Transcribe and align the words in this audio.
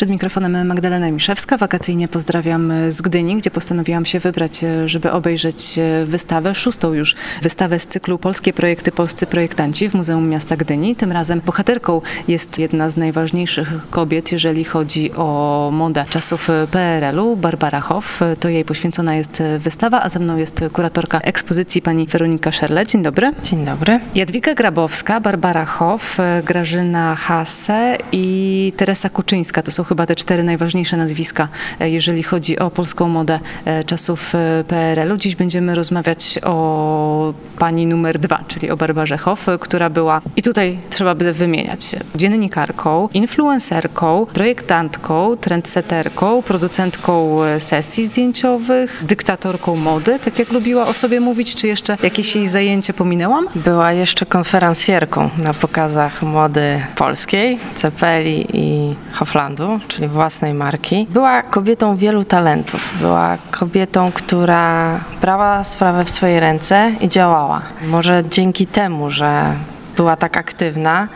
Przed 0.00 0.10
mikrofonem 0.10 0.66
Magdalena 0.66 1.10
Miszewska. 1.10 1.56
Wakacyjnie 1.56 2.08
pozdrawiam 2.08 2.72
z 2.88 3.02
Gdyni, 3.02 3.36
gdzie 3.36 3.50
postanowiłam 3.50 4.04
się 4.04 4.20
wybrać, 4.20 4.60
żeby 4.86 5.12
obejrzeć 5.12 5.78
wystawę, 6.06 6.54
szóstą 6.54 6.92
już 6.92 7.16
wystawę 7.42 7.80
z 7.80 7.86
cyklu 7.86 8.18
Polskie 8.18 8.52
Projekty 8.52 8.92
Polscy 8.92 9.26
Projektanci 9.26 9.88
w 9.88 9.94
Muzeum 9.94 10.28
Miasta 10.28 10.56
Gdyni. 10.56 10.96
Tym 10.96 11.12
razem 11.12 11.40
bohaterką 11.40 12.00
jest 12.28 12.58
jedna 12.58 12.90
z 12.90 12.96
najważniejszych 12.96 13.72
kobiet, 13.90 14.32
jeżeli 14.32 14.64
chodzi 14.64 15.12
o 15.12 15.70
modę 15.72 16.04
czasów 16.10 16.48
PRL-u, 16.70 17.36
Barbara 17.36 17.80
Hoff. 17.80 18.20
To 18.40 18.48
jej 18.48 18.64
poświęcona 18.64 19.14
jest 19.14 19.42
wystawa, 19.58 20.02
a 20.02 20.08
ze 20.08 20.18
mną 20.18 20.36
jest 20.36 20.64
kuratorka 20.72 21.18
ekspozycji 21.20 21.82
pani 21.82 22.06
Weronika 22.06 22.52
Szerle. 22.52 22.86
Dzień 22.86 23.02
dobry. 23.02 23.32
Dzień 23.42 23.64
dobry. 23.64 24.00
Jadwiga 24.14 24.54
Grabowska, 24.54 25.20
Barbara 25.20 25.64
Hoff, 25.64 26.18
Grażyna 26.44 27.16
Hasse 27.16 27.96
i 28.12 28.72
Teresa 28.76 29.08
Kuczyńska. 29.08 29.62
To 29.62 29.72
są 29.72 29.84
chyba 29.90 30.06
te 30.06 30.16
cztery 30.16 30.42
najważniejsze 30.42 30.96
nazwiska, 30.96 31.48
e, 31.80 31.90
jeżeli 31.90 32.22
chodzi 32.22 32.58
o 32.58 32.70
polską 32.70 33.08
modę 33.08 33.40
e, 33.64 33.84
czasów 33.84 34.34
e, 34.34 34.64
PRL-u. 34.68 35.16
Dziś 35.16 35.36
będziemy 35.36 35.74
rozmawiać 35.74 36.38
o 36.42 37.34
pani 37.58 37.86
numer 37.86 38.18
dwa, 38.18 38.44
czyli 38.48 38.70
o 38.70 38.76
Barbarze 38.76 39.18
Hoff, 39.18 39.46
która 39.60 39.90
była, 39.90 40.20
i 40.36 40.42
tutaj 40.42 40.78
trzeba 40.90 41.14
by 41.14 41.32
wymieniać, 41.32 41.96
dziennikarką, 42.14 43.08
influencerką, 43.14 44.26
projektantką, 44.26 45.36
trendseterką, 45.36 46.42
producentką 46.42 47.38
sesji 47.58 48.06
zdjęciowych, 48.06 49.04
dyktatorką 49.06 49.76
mody, 49.76 50.18
tak 50.18 50.38
jak 50.38 50.52
lubiła 50.52 50.86
o 50.86 50.94
sobie 50.94 51.20
mówić, 51.20 51.54
czy 51.54 51.66
jeszcze 51.66 51.96
jakieś 52.02 52.36
jej 52.36 52.46
zajęcie 52.46 52.92
pominęłam? 52.92 53.46
Była 53.54 53.92
jeszcze 53.92 54.26
konferencjerką 54.26 55.30
na 55.38 55.54
pokazach 55.54 56.22
mody 56.22 56.82
polskiej, 56.96 57.58
Cepeli 57.74 58.46
i 58.52 58.94
Hoflandu 59.12 59.69
czyli 59.88 60.08
własnej 60.08 60.54
marki. 60.54 61.06
Była 61.10 61.42
kobietą 61.42 61.96
wielu 61.96 62.24
talentów. 62.24 62.94
Była 63.00 63.38
kobietą, 63.50 64.12
która 64.12 65.00
brała 65.20 65.64
sprawę 65.64 66.04
w 66.04 66.10
swoje 66.10 66.40
ręce 66.40 66.92
i 67.00 67.08
działała. 67.08 67.62
Może 67.86 68.22
dzięki 68.30 68.66
temu, 68.66 69.10
że 69.10 69.54
była 69.96 70.16
tak 70.16 70.36
aktywna, 70.36 71.08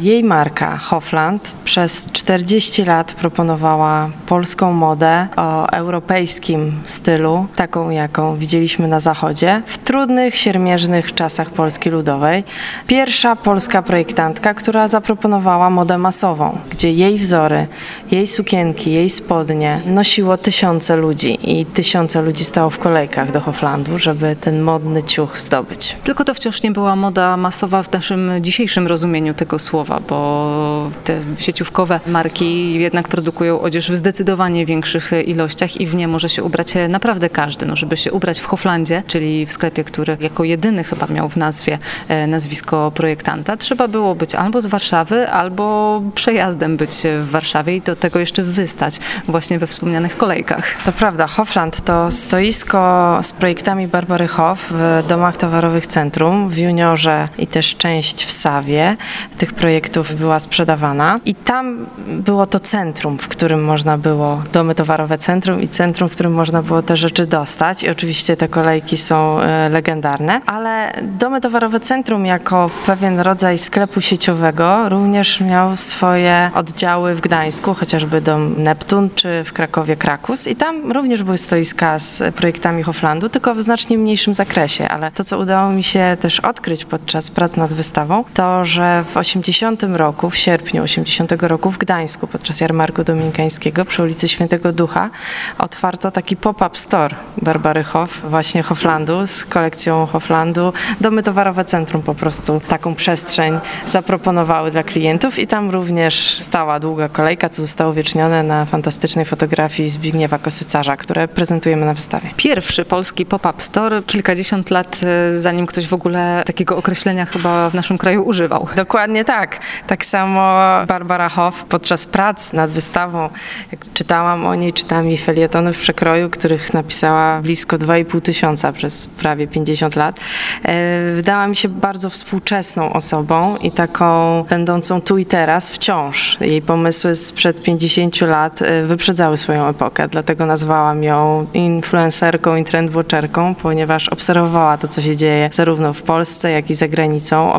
jej 0.00 0.24
marka 0.24 0.76
Hofland 0.76 1.54
przez 1.64 2.12
40 2.12 2.84
lat 2.84 3.12
proponowała 3.12 4.10
polską 4.26 4.72
modę 4.72 5.26
o 5.36 5.70
europejskim 5.72 6.72
stylu, 6.84 7.46
taką 7.56 7.90
jaką 7.90 8.36
widzieliśmy 8.36 8.88
na 8.88 9.00
zachodzie, 9.00 9.62
w 9.66 9.78
trudnych, 9.78 10.36
siermierznych 10.36 11.14
czasach 11.14 11.50
Polski 11.50 11.90
Ludowej. 11.90 12.44
Pierwsza 12.86 13.36
polska 13.36 13.82
projektantka, 13.82 14.54
która 14.54 14.88
zaproponowała 14.88 15.70
modę 15.70 15.98
masową, 15.98 16.58
gdzie 16.70 16.92
jej 16.92 17.18
wzory, 17.18 17.66
jej 18.10 18.26
sukienki, 18.26 18.92
jej 18.92 19.10
spodnie 19.10 19.80
nosiło 19.86 20.36
tysiące 20.36 20.96
ludzi 20.96 21.38
i 21.42 21.66
tysiące 21.66 22.22
ludzi 22.22 22.44
stało 22.44 22.70
w 22.70 22.78
kolejkach 22.78 23.32
do 23.32 23.40
Hoflandu, 23.40 23.98
żeby 23.98 24.36
ten 24.40 24.60
modny 24.60 25.02
ciuch 25.02 25.40
zdobyć. 25.40 25.96
Tylko 26.04 26.24
to 26.24 26.34
wciąż 26.34 26.62
nie 26.62 26.70
była 26.70 26.96
moda 26.96 27.36
masowa 27.36 27.82
w 27.82 27.92
naszym 27.92 28.13
dzisiejszym 28.40 28.86
rozumieniu 28.86 29.34
tego 29.34 29.58
słowa 29.58 30.00
bo 30.08 30.90
te 31.04 31.20
sieciówkowe 31.38 32.00
marki 32.06 32.74
jednak 32.74 33.08
produkują 33.08 33.60
odzież 33.60 33.90
w 33.90 33.96
zdecydowanie 33.96 34.66
większych 34.66 35.10
ilościach 35.26 35.80
i 35.80 35.86
w 35.86 35.94
nie 35.94 36.08
może 36.08 36.28
się 36.28 36.42
ubrać 36.42 36.74
naprawdę 36.88 37.30
każdy. 37.30 37.66
No, 37.66 37.76
żeby 37.76 37.96
się 37.96 38.12
ubrać 38.12 38.40
w 38.40 38.46
Hoflandzie, 38.46 39.02
czyli 39.06 39.46
w 39.46 39.52
sklepie, 39.52 39.84
który 39.84 40.16
jako 40.20 40.44
jedyny 40.44 40.84
chyba 40.84 41.06
miał 41.06 41.28
w 41.28 41.36
nazwie 41.36 41.78
e, 42.08 42.26
nazwisko 42.26 42.92
projektanta, 42.94 43.56
trzeba 43.56 43.88
było 43.88 44.14
być 44.14 44.34
albo 44.34 44.60
z 44.60 44.66
Warszawy, 44.66 45.28
albo 45.28 46.02
przejazdem 46.14 46.76
być 46.76 46.90
w 47.20 47.30
Warszawie 47.30 47.76
i 47.76 47.80
do 47.80 47.96
tego 47.96 48.18
jeszcze 48.18 48.42
wystać 48.42 49.00
właśnie 49.28 49.58
we 49.58 49.66
wspomnianych 49.66 50.16
kolejkach. 50.16 50.64
To 50.84 50.92
prawda, 50.92 51.26
Hofland 51.26 51.84
to 51.84 52.10
stoisko 52.10 53.18
z 53.22 53.32
projektami 53.32 53.88
Barbary 53.88 54.28
Hoff 54.28 54.66
w 54.70 55.04
domach 55.08 55.36
towarowych 55.36 55.86
centrum, 55.86 56.48
w 56.48 56.58
Juniorze 56.58 57.28
i 57.38 57.46
też 57.46 57.76
część 57.76 58.03
w 58.12 58.30
Sawie. 58.30 58.96
Tych 59.38 59.52
projektów 59.52 59.84
projektów 59.94 60.14
była 60.20 60.38
sprzedawana. 60.38 61.20
I 61.24 61.34
tam 61.34 61.86
było 62.06 62.46
to 62.46 62.60
centrum, 62.60 63.18
w 63.18 63.28
którym 63.28 63.64
można 63.64 63.98
było, 63.98 64.42
domy 64.52 64.74
towarowe 64.74 65.18
centrum 65.18 65.62
i 65.62 65.68
centrum, 65.68 66.08
w 66.08 66.12
którym 66.12 66.32
można 66.32 66.62
było 66.62 66.82
te 66.82 66.96
rzeczy 66.96 67.26
dostać. 67.26 67.82
I 67.82 67.88
oczywiście 67.88 68.36
te 68.36 68.48
kolejki 68.48 68.96
są 68.96 69.40
e, 69.40 69.68
legendarne, 69.68 70.40
ale 70.46 70.92
domy 71.02 71.40
towarowe 71.40 71.80
centrum 71.80 72.26
jako 72.26 72.70
pewien 72.86 73.20
rodzaj 73.20 73.58
sklepu 73.58 74.00
sieciowego 74.00 74.88
również 74.88 75.40
miał 75.40 75.76
swoje 75.76 76.50
oddziały 76.54 77.14
w 77.14 77.20
Gdańsku, 77.20 77.74
chociażby 77.74 78.20
dom 78.20 78.54
Neptun 78.62 79.10
czy 79.14 79.44
w 79.44 79.52
Krakowie 79.52 79.96
Krakus. 79.96 80.46
I 80.46 80.56
tam 80.56 80.92
również 80.92 81.22
były 81.22 81.38
stoiska 81.38 81.98
z 81.98 82.34
projektami 82.34 82.82
Hoflandu, 82.82 83.28
tylko 83.28 83.54
w 83.54 83.62
znacznie 83.62 83.98
mniejszym 83.98 84.34
zakresie, 84.34 84.88
ale 84.88 85.10
to 85.10 85.24
co 85.24 85.38
udało 85.38 85.70
mi 85.70 85.82
się 85.82 86.16
też 86.20 86.40
odkryć 86.40 86.84
podczas 86.84 87.30
prac 87.30 87.56
nad 87.56 87.72
wystawą, 87.72 87.93
to 88.34 88.64
że 88.64 89.04
w 89.04 89.16
80 89.16 89.54
80 89.54 89.82
roku, 89.96 90.30
w 90.30 90.36
sierpniu 90.36 90.82
80 90.82 91.32
roku 91.42 91.70
w 91.70 91.78
Gdańsku 91.78 92.26
podczas 92.26 92.60
jarmarku 92.60 93.04
dominikańskiego 93.04 93.84
przy 93.84 94.02
ulicy 94.02 94.28
Świętego 94.28 94.72
Ducha 94.72 95.10
otwarto 95.58 96.10
taki 96.10 96.36
pop-up 96.36 96.78
store 96.78 97.16
Barbary 97.42 97.84
Hoff, 97.84 98.20
właśnie 98.30 98.62
Hoflandu 98.62 99.26
z 99.26 99.44
kolekcją 99.44 100.06
Hoflandu. 100.06 100.72
Domy 101.00 101.22
towarowe 101.22 101.64
centrum 101.64 102.02
po 102.02 102.14
prostu 102.14 102.60
taką 102.68 102.94
przestrzeń 102.94 103.58
zaproponowały 103.86 104.70
dla 104.70 104.82
klientów 104.82 105.38
i 105.38 105.46
tam 105.46 105.70
również 105.70 106.38
stała 106.38 106.80
długa 106.80 107.08
kolejka, 107.08 107.48
co 107.48 107.62
zostało 107.62 107.90
uwiecznione 107.90 108.42
na 108.42 108.64
fantastycznej 108.64 109.24
fotografii 109.24 109.90
Zbigniewa 109.90 110.38
Kosycarza, 110.38 110.96
które 110.96 111.28
prezentujemy 111.28 111.86
na 111.86 111.94
wystawie. 111.94 112.30
Pierwszy 112.36 112.84
polski 112.84 113.26
pop-up 113.26 113.62
store, 113.62 114.02
kilkadziesiąt 114.02 114.70
lat 114.70 115.00
e, 115.02 115.38
zanim 115.38 115.66
ktoś 115.66 115.86
w 115.86 115.94
ogóle 115.94 116.42
takiego 116.46 116.76
określenia 116.76 117.26
chyba 117.26 117.70
w 117.70 117.74
naszym 117.74 117.83
kraju 117.98 118.22
używał. 118.22 118.68
Dokładnie 118.76 119.24
tak. 119.24 119.58
Tak 119.86 120.04
samo 120.04 120.40
Barbara 120.86 121.28
Hoff 121.28 121.64
podczas 121.64 122.06
prac 122.06 122.52
nad 122.52 122.70
wystawą, 122.70 123.28
jak 123.72 123.92
czytałam 123.94 124.46
o 124.46 124.54
niej, 124.54 124.72
czytałam 124.72 125.08
jej 125.08 125.18
felietony 125.18 125.72
w 125.72 125.78
przekroju, 125.78 126.30
których 126.30 126.74
napisała 126.74 127.40
blisko 127.40 127.78
2,5 127.78 128.20
tysiąca 128.20 128.72
przez 128.72 129.06
prawie 129.06 129.46
50 129.46 129.96
lat. 129.96 130.20
E, 130.62 131.14
wydała 131.14 131.46
mi 131.46 131.56
się 131.56 131.68
bardzo 131.68 132.10
współczesną 132.10 132.92
osobą 132.92 133.56
i 133.56 133.70
taką 133.70 134.42
będącą 134.50 135.00
tu 135.00 135.18
i 135.18 135.26
teraz 135.26 135.70
wciąż. 135.70 136.36
Jej 136.40 136.62
pomysły 136.62 137.14
sprzed 137.14 137.62
50 137.62 138.20
lat 138.20 138.62
e, 138.62 138.82
wyprzedzały 138.82 139.36
swoją 139.36 139.68
epokę, 139.68 140.08
dlatego 140.08 140.46
nazwałam 140.46 141.02
ją 141.02 141.46
influencerką 141.54 142.56
i 142.56 142.64
trendwatcherką, 142.64 143.54
ponieważ 143.54 144.08
obserwowała 144.08 144.78
to, 144.78 144.88
co 144.88 145.02
się 145.02 145.16
dzieje 145.16 145.50
zarówno 145.52 145.92
w 145.92 146.02
Polsce, 146.02 146.50
jak 146.50 146.70
i 146.70 146.74
za 146.74 146.88
granicą, 146.88 147.52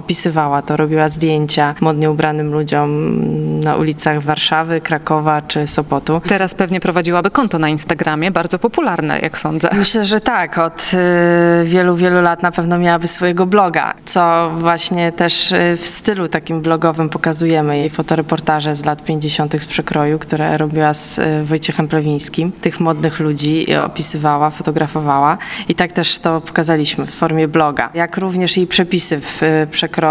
to, 0.66 0.78
robiła 0.78 1.08
zdjęcia, 1.08 1.76
modnie 1.82 2.12
ubranym 2.12 2.54
ludziom 2.54 3.20
na 3.60 3.76
ulicach 3.76 4.22
Warszawy, 4.22 4.82
Krakowa 4.82 5.42
czy 5.42 5.68
Sopotu. 5.68 6.22
Teraz 6.28 6.56
pewnie 6.56 6.80
prowadziłaby 6.80 7.32
konto 7.32 7.60
na 7.60 7.70
Instagramie, 7.70 8.32
bardzo 8.32 8.60
popularne, 8.60 9.20
jak 9.20 9.38
sądzę. 9.38 9.70
Myślę, 9.74 10.06
że 10.06 10.22
tak. 10.22 10.58
Od 10.58 10.92
y, 10.94 11.66
wielu, 11.66 11.96
wielu 11.96 12.22
lat 12.22 12.44
na 12.44 12.52
pewno 12.52 12.80
miałaby 12.80 13.08
swojego 13.08 13.46
bloga, 13.46 13.94
co 14.06 14.52
właśnie 14.60 15.12
też 15.12 15.52
y, 15.52 15.78
w 15.78 15.86
stylu 15.86 16.28
takim 16.28 16.62
blogowym 16.62 17.10
pokazujemy 17.10 17.78
jej 17.78 17.90
fotoreportaże 17.90 18.76
z 18.76 18.86
lat 18.86 19.04
50. 19.04 19.62
z 19.62 19.66
przekroju, 19.66 20.20
które 20.20 20.58
robiła 20.58 20.94
z 20.94 21.20
y, 21.20 21.44
Wojciechem 21.46 21.88
Plewińskim. 21.88 22.52
Tych 22.52 22.80
modnych 22.80 23.20
ludzi 23.20 23.76
opisywała, 23.76 24.50
fotografowała 24.50 25.38
i 25.70 25.76
tak 25.76 25.92
też 25.92 26.18
to 26.18 26.42
pokazaliśmy 26.42 27.06
w 27.06 27.16
formie 27.16 27.48
bloga. 27.48 27.90
Jak 27.94 28.18
również 28.18 28.58
jej 28.58 28.68
przepisy 28.68 29.20
w 29.22 29.42
przekroju 29.72 30.05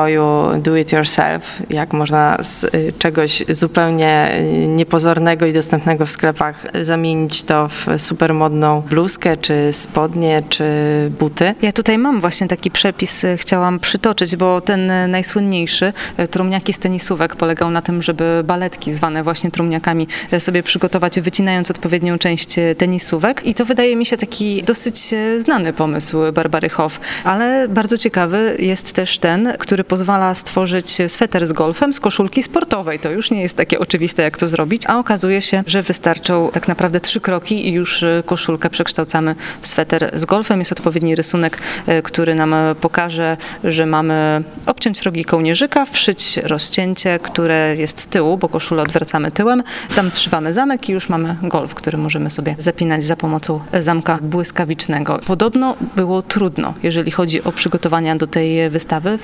do 0.63 0.77
it 0.77 0.93
yourself, 0.93 1.63
jak 1.71 1.93
można 1.93 2.37
z 2.43 2.65
y, 2.65 2.93
czegoś 2.99 3.45
zupełnie 3.49 4.39
y, 4.39 4.67
niepozornego 4.67 5.47
i 5.47 5.53
dostępnego 5.53 6.07
w 6.07 6.11
sklepach 6.11 6.67
zamienić 6.83 7.43
to 7.43 7.69
w 7.69 7.87
supermodną 7.97 8.81
bluzkę, 8.81 9.37
czy 9.37 9.73
spodnie, 9.73 10.43
czy 10.49 10.65
buty. 11.19 11.55
Ja 11.63 11.73
tutaj 11.73 11.99
mam 11.99 12.21
właśnie 12.21 12.49
taki 12.49 12.71
przepis, 12.71 13.25
y, 13.25 13.37
chciałam 13.37 13.81
przytoczyć, 13.81 14.37
bo 14.37 14.61
ten 14.61 14.93
najsłynniejszy, 15.09 15.93
trumniaki 16.31 16.73
z 16.73 16.79
tenisówek, 16.79 17.37
polegał 17.37 17.71
na 17.71 17.83
tym, 17.83 18.03
żeby 18.03 18.43
baletki 18.45 18.95
zwane 18.95 19.23
właśnie 19.23 19.51
trumniakami 19.51 20.09
sobie 20.39 20.63
przygotować, 20.63 21.21
wycinając 21.21 21.71
odpowiednią 21.71 22.19
część 22.19 22.55
tenisówek 22.79 23.47
i 23.47 23.55
to 23.55 23.65
wydaje 23.65 23.97
mi 23.97 24.07
się 24.07 24.17
taki 24.17 24.63
dosyć 24.63 25.15
znany 25.39 25.73
pomysł 25.73 26.19
Barbary 26.33 26.69
Hoff, 26.69 27.01
ale 27.25 27.69
bardzo 27.69 27.99
ciekawy 27.99 28.57
jest 28.59 28.93
też 28.93 29.19
ten, 29.19 29.53
który 29.59 29.84
pozwala 29.89 30.35
stworzyć 30.35 30.99
sweter 31.09 31.47
z 31.47 31.53
golfem 31.53 31.95
z 31.95 32.01
koszulki 32.01 32.43
sportowej. 32.43 32.99
To 32.99 33.11
już 33.11 33.31
nie 33.31 33.43
jest 33.43 33.57
takie 33.57 33.79
oczywiste, 33.79 34.23
jak 34.23 34.37
to 34.37 34.47
zrobić, 34.47 34.83
a 34.87 34.99
okazuje 34.99 35.43
się, 35.43 35.63
że 35.67 35.83
wystarczą 35.83 36.51
tak 36.53 36.69
naprawdę 36.69 37.01
trzy 37.01 37.21
kroki 37.21 37.69
i 37.69 37.73
już 37.73 38.03
e, 38.03 38.23
koszulkę 38.27 38.71
przekształcamy 38.71 39.35
w 39.61 39.67
sweter 39.67 40.11
z 40.15 40.25
golfem. 40.25 40.59
Jest 40.59 40.73
odpowiedni 40.73 41.15
rysunek, 41.15 41.59
e, 41.87 42.03
który 42.03 42.35
nam 42.35 42.55
pokaże, 42.81 43.37
że 43.65 43.87
mamy 43.87 44.43
obciąć 44.67 45.03
rogi 45.03 45.25
kołnierzyka, 45.25 45.87
wszyć 45.87 46.37
rozcięcie, 46.37 47.19
które 47.19 47.77
jest 47.77 48.01
z 48.01 48.07
tyłu, 48.07 48.39
bo 48.39 48.49
koszulę 48.49 48.83
odwracamy 48.83 49.31
tyłem. 49.31 49.63
Tam 49.97 50.11
wszywamy 50.11 50.53
zamek 50.53 50.89
i 50.89 50.93
już 50.93 51.09
mamy 51.09 51.37
golf, 51.43 51.75
który 51.75 51.99
możemy 51.99 52.31
sobie 52.31 52.57
zapinać 52.59 53.05
za 53.05 53.17
pomocą 53.17 53.61
zamka 53.81 54.19
błyskawicznego. 54.23 55.21
Podobno 55.27 55.77
było 55.97 56.23
trudno, 56.23 56.75
jeżeli 56.83 57.11
chodzi 57.11 57.45
o 57.45 57.53
przygotowania 57.53 58.17
do 58.17 58.27
tej 58.27 58.71
wystawy. 58.71 59.19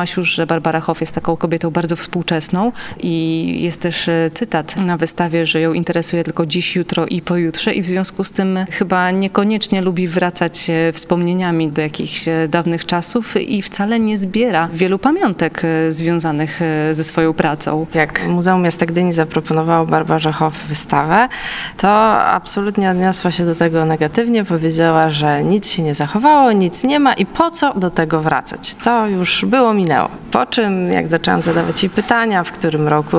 Wspomniałaś 0.00 0.16
już, 0.16 0.34
że 0.34 0.46
Barbara 0.46 0.80
Hoff 0.80 1.00
jest 1.00 1.14
taką 1.14 1.36
kobietą 1.36 1.70
bardzo 1.70 1.96
współczesną 1.96 2.72
i 3.00 3.56
jest 3.62 3.80
też 3.80 4.08
e, 4.08 4.30
cytat 4.34 4.76
na 4.76 4.96
wystawie, 4.96 5.46
że 5.46 5.60
ją 5.60 5.72
interesuje 5.72 6.24
tylko 6.24 6.46
dziś, 6.46 6.76
jutro 6.76 7.06
i 7.06 7.22
pojutrze 7.22 7.72
i 7.72 7.82
w 7.82 7.86
związku 7.86 8.24
z 8.24 8.30
tym 8.30 8.58
chyba 8.70 9.10
niekoniecznie 9.10 9.80
lubi 9.82 10.08
wracać 10.08 10.70
e, 10.70 10.92
wspomnieniami 10.92 11.68
do 11.68 11.82
jakichś 11.82 12.28
e, 12.28 12.48
dawnych 12.48 12.86
czasów 12.86 13.36
i 13.36 13.62
wcale 13.62 14.00
nie 14.00 14.18
zbiera 14.18 14.68
wielu 14.72 14.98
pamiątek 14.98 15.62
związanych 15.88 16.60
ze 16.90 17.04
swoją 17.04 17.32
pracą. 17.32 17.86
Jak 17.94 18.28
Muzeum 18.28 18.62
Miasta 18.62 18.86
Gdyni 18.86 19.12
zaproponowało 19.12 19.86
Barbarze 19.86 20.32
Hoff 20.32 20.66
wystawę, 20.68 21.28
to 21.76 21.88
absolutnie 22.22 22.90
odniosła 22.90 23.30
się 23.30 23.44
do 23.44 23.54
tego 23.54 23.84
negatywnie. 23.84 24.44
Powiedziała, 24.44 25.10
że 25.10 25.44
nic 25.44 25.70
się 25.70 25.82
nie 25.82 25.94
zachowało, 25.94 26.52
nic 26.52 26.84
nie 26.84 27.00
ma 27.00 27.14
i 27.14 27.26
po 27.26 27.50
co 27.50 27.74
do 27.74 27.90
tego 27.90 28.20
wracać. 28.20 28.74
To 28.74 29.06
już 29.06 29.44
było, 29.44 29.74
minęło. 29.80 30.08
Po 30.30 30.46
czym, 30.46 30.92
jak 30.92 31.08
zaczęłam 31.08 31.42
zadawać 31.42 31.82
jej 31.82 31.90
pytania, 31.90 32.44
w 32.44 32.52
którym 32.52 32.88
roku 32.88 33.16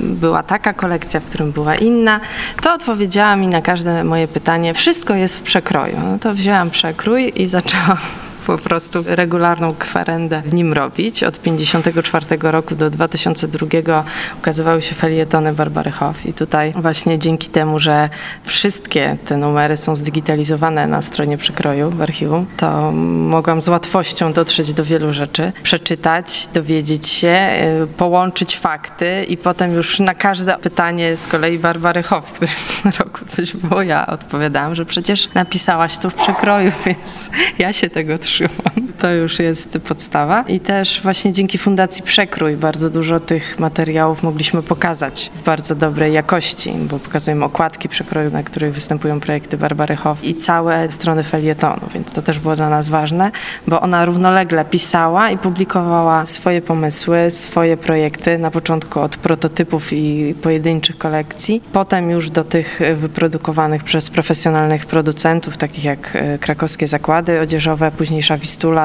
była 0.00 0.42
taka 0.42 0.72
kolekcja, 0.72 1.20
w 1.20 1.24
którym 1.24 1.52
była 1.52 1.74
inna, 1.74 2.20
to 2.62 2.74
odpowiedziała 2.74 3.36
mi 3.36 3.48
na 3.48 3.62
każde 3.62 4.04
moje 4.04 4.28
pytanie, 4.28 4.74
wszystko 4.74 5.14
jest 5.14 5.38
w 5.38 5.42
przekroju. 5.42 5.96
No 6.04 6.18
to 6.18 6.34
wzięłam 6.34 6.70
przekrój 6.70 7.32
i 7.36 7.46
zaczęłam 7.46 7.98
po 8.46 8.58
prostu 8.58 9.04
regularną 9.06 9.74
kwerendę 9.78 10.42
w 10.46 10.54
nim 10.54 10.72
robić. 10.72 11.22
Od 11.22 11.38
1954 11.38 12.52
roku 12.52 12.74
do 12.74 12.90
2002 12.90 14.04
ukazywały 14.38 14.82
się 14.82 14.94
felietony 14.94 15.52
Barbary 15.52 15.90
Hoff 15.90 16.26
i 16.26 16.32
tutaj 16.32 16.72
właśnie 16.76 17.18
dzięki 17.18 17.48
temu, 17.48 17.78
że 17.78 18.08
wszystkie 18.44 19.16
te 19.24 19.36
numery 19.36 19.76
są 19.76 19.96
zdigitalizowane 19.96 20.86
na 20.86 21.02
stronie 21.02 21.38
przekroju 21.38 21.90
w 21.90 22.02
archiwum, 22.02 22.46
to 22.56 22.92
mogłam 22.92 23.62
z 23.62 23.68
łatwością 23.68 24.32
dotrzeć 24.32 24.72
do 24.72 24.84
wielu 24.84 25.12
rzeczy, 25.12 25.52
przeczytać, 25.62 26.48
dowiedzieć 26.54 27.08
się, 27.08 27.50
y, 27.84 27.86
połączyć 27.86 28.58
fakty 28.58 29.24
i 29.28 29.36
potem 29.36 29.72
już 29.72 30.00
na 30.00 30.14
każde 30.14 30.58
pytanie 30.58 31.16
z 31.16 31.26
kolei 31.26 31.58
Barbary 31.58 32.02
Hoff, 32.02 32.26
w 32.26 32.32
którym 32.32 32.54
roku 33.00 33.24
coś 33.28 33.56
było, 33.56 33.82
ja 33.82 34.06
odpowiadałam, 34.06 34.74
że 34.74 34.84
przecież 34.84 35.28
napisałaś 35.34 35.98
to 35.98 36.10
w 36.10 36.14
przekroju, 36.14 36.72
więc 36.86 37.30
ja 37.58 37.72
się 37.72 37.90
tego 37.90 38.18
trzymam 38.18 38.35
Schirm 38.36 38.50
an. 38.64 38.85
To 38.98 39.14
już 39.14 39.38
jest 39.38 39.78
podstawa. 39.88 40.44
I 40.48 40.60
też 40.60 41.00
właśnie 41.02 41.32
dzięki 41.32 41.58
Fundacji 41.58 42.02
Przekrój 42.02 42.56
bardzo 42.56 42.90
dużo 42.90 43.20
tych 43.20 43.58
materiałów 43.58 44.22
mogliśmy 44.22 44.62
pokazać 44.62 45.30
w 45.34 45.44
bardzo 45.44 45.74
dobrej 45.74 46.12
jakości, 46.12 46.72
bo 46.90 46.98
pokazujemy 46.98 47.44
okładki 47.44 47.88
przekroju, 47.88 48.30
na 48.30 48.42
których 48.42 48.74
występują 48.74 49.20
projekty 49.20 49.58
Barbary 49.58 49.96
Hoff 49.96 50.24
i 50.24 50.34
całe 50.34 50.92
strony 50.92 51.22
felietonu, 51.22 51.80
więc 51.94 52.12
to 52.12 52.22
też 52.22 52.38
było 52.38 52.56
dla 52.56 52.70
nas 52.70 52.88
ważne, 52.88 53.30
bo 53.66 53.80
ona 53.80 54.04
równolegle 54.04 54.64
pisała 54.64 55.30
i 55.30 55.38
publikowała 55.38 56.26
swoje 56.26 56.62
pomysły, 56.62 57.30
swoje 57.30 57.76
projekty, 57.76 58.38
na 58.38 58.50
początku 58.50 59.00
od 59.00 59.16
prototypów 59.16 59.92
i 59.92 60.34
pojedynczych 60.42 60.98
kolekcji, 60.98 61.62
potem 61.72 62.10
już 62.10 62.30
do 62.30 62.44
tych 62.44 62.80
wyprodukowanych 62.94 63.84
przez 63.84 64.10
profesjonalnych 64.10 64.86
producentów, 64.86 65.56
takich 65.56 65.84
jak 65.84 66.10
e, 66.16 66.38
krakowskie 66.38 66.88
zakłady 66.88 67.40
odzieżowe, 67.40 67.90
później 67.90 68.22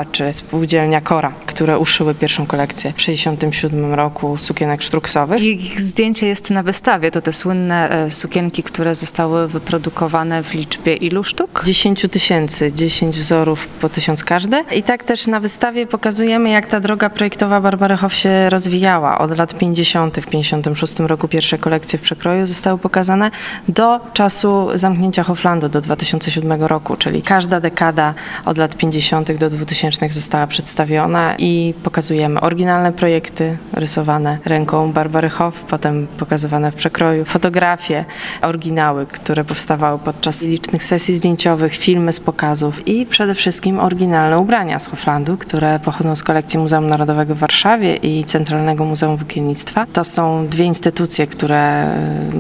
Czy 0.06 0.33
spółdzielnia 0.33 1.01
Kora, 1.01 1.33
które 1.45 1.80
uszyły 1.80 2.15
pierwszą 2.15 2.45
kolekcję 2.45 2.92
w 2.92 2.95
1967 2.95 3.94
roku 3.94 4.38
sukienek 4.38 4.81
sztruksowych. 4.81 5.44
Ich 5.44 5.81
zdjęcie 5.81 6.27
jest 6.27 6.50
na 6.50 6.63
wystawie. 6.63 7.12
To 7.12 7.21
te 7.21 7.33
słynne 7.33 7.89
e, 7.89 8.09
sukienki, 8.09 8.63
które 8.63 8.95
zostały 8.95 9.48
wyprodukowane 9.48 10.44
w 10.44 10.53
liczbie 10.53 10.95
ilu 10.95 11.24
sztuk? 11.24 11.62
10 11.65 12.06
tysięcy, 12.12 12.71
10 12.71 13.19
wzorów 13.19 13.68
po 13.68 13.89
tysiąc 13.89 14.24
każdy. 14.24 14.63
I 14.75 14.83
tak 14.83 15.03
też 15.03 15.27
na 15.27 15.39
wystawie 15.39 15.88
pokazujemy, 15.88 16.50
jak 16.50 16.65
ta 16.65 16.80
droga 16.80 17.09
projektowa 17.09 17.62
Barbary 17.62 17.97
Hoff 17.97 18.13
się 18.13 18.50
rozwijała. 18.50 19.18
Od 19.18 19.38
lat 19.38 19.57
50. 19.57 20.18
w 20.18 20.27
56 20.27 21.00
roku 21.00 21.27
pierwsze 21.27 21.57
kolekcje 21.57 22.00
w 22.00 22.01
przekroju 22.01 22.45
zostały 22.45 22.80
pokazane 22.80 23.31
do 23.68 24.00
czasu 24.13 24.68
zamknięcia 24.75 25.24
Hoflandu 25.24 25.69
do 25.69 25.81
2007 25.81 26.63
roku, 26.63 26.95
czyli 26.95 27.21
każda 27.21 27.59
dekada 27.59 28.13
od 28.45 28.57
lat 28.57 28.75
50 28.77 29.31
do 29.38 29.50
2000 29.50 29.91
została 30.10 30.48
przedstawiona 30.48 31.36
i 31.38 31.74
pokazujemy 31.84 32.42
oryginalne 32.42 32.92
projekty 32.92 33.58
rysowane 33.74 34.38
ręką 34.46 34.92
Barbary 34.92 35.30
Hoff, 35.30 35.64
potem 35.64 36.08
pokazywane 36.18 36.72
w 36.72 36.76
przekroju, 36.76 37.26
fotografie, 37.26 38.06
oryginały, 38.42 39.06
które 39.06 39.44
powstawały 39.44 40.00
podczas 40.00 40.42
licznych 40.42 40.84
sesji 40.84 41.16
zdjęciowych, 41.16 41.76
filmy 41.76 42.14
z 42.14 42.20
pokazów 42.20 42.88
i 42.88 43.06
przede 43.06 43.36
wszystkim 43.36 43.80
oryginalne 43.80 44.40
ubrania 44.40 44.80
z 44.80 44.88
Hoflandu, 44.88 45.38
które 45.38 45.80
pochodzą 45.80 46.16
z 46.16 46.24
kolekcji 46.24 46.60
Muzeum 46.60 46.88
Narodowego 46.88 47.36
w 47.36 47.38
Warszawie 47.38 47.96
i 47.96 48.26
Centralnego 48.26 48.86
Muzeum 48.86 49.18
Włókiennictwa. 49.18 49.86
To 49.94 50.06
są 50.06 50.48
dwie 50.48 50.66
instytucje, 50.66 51.28
które 51.28 51.88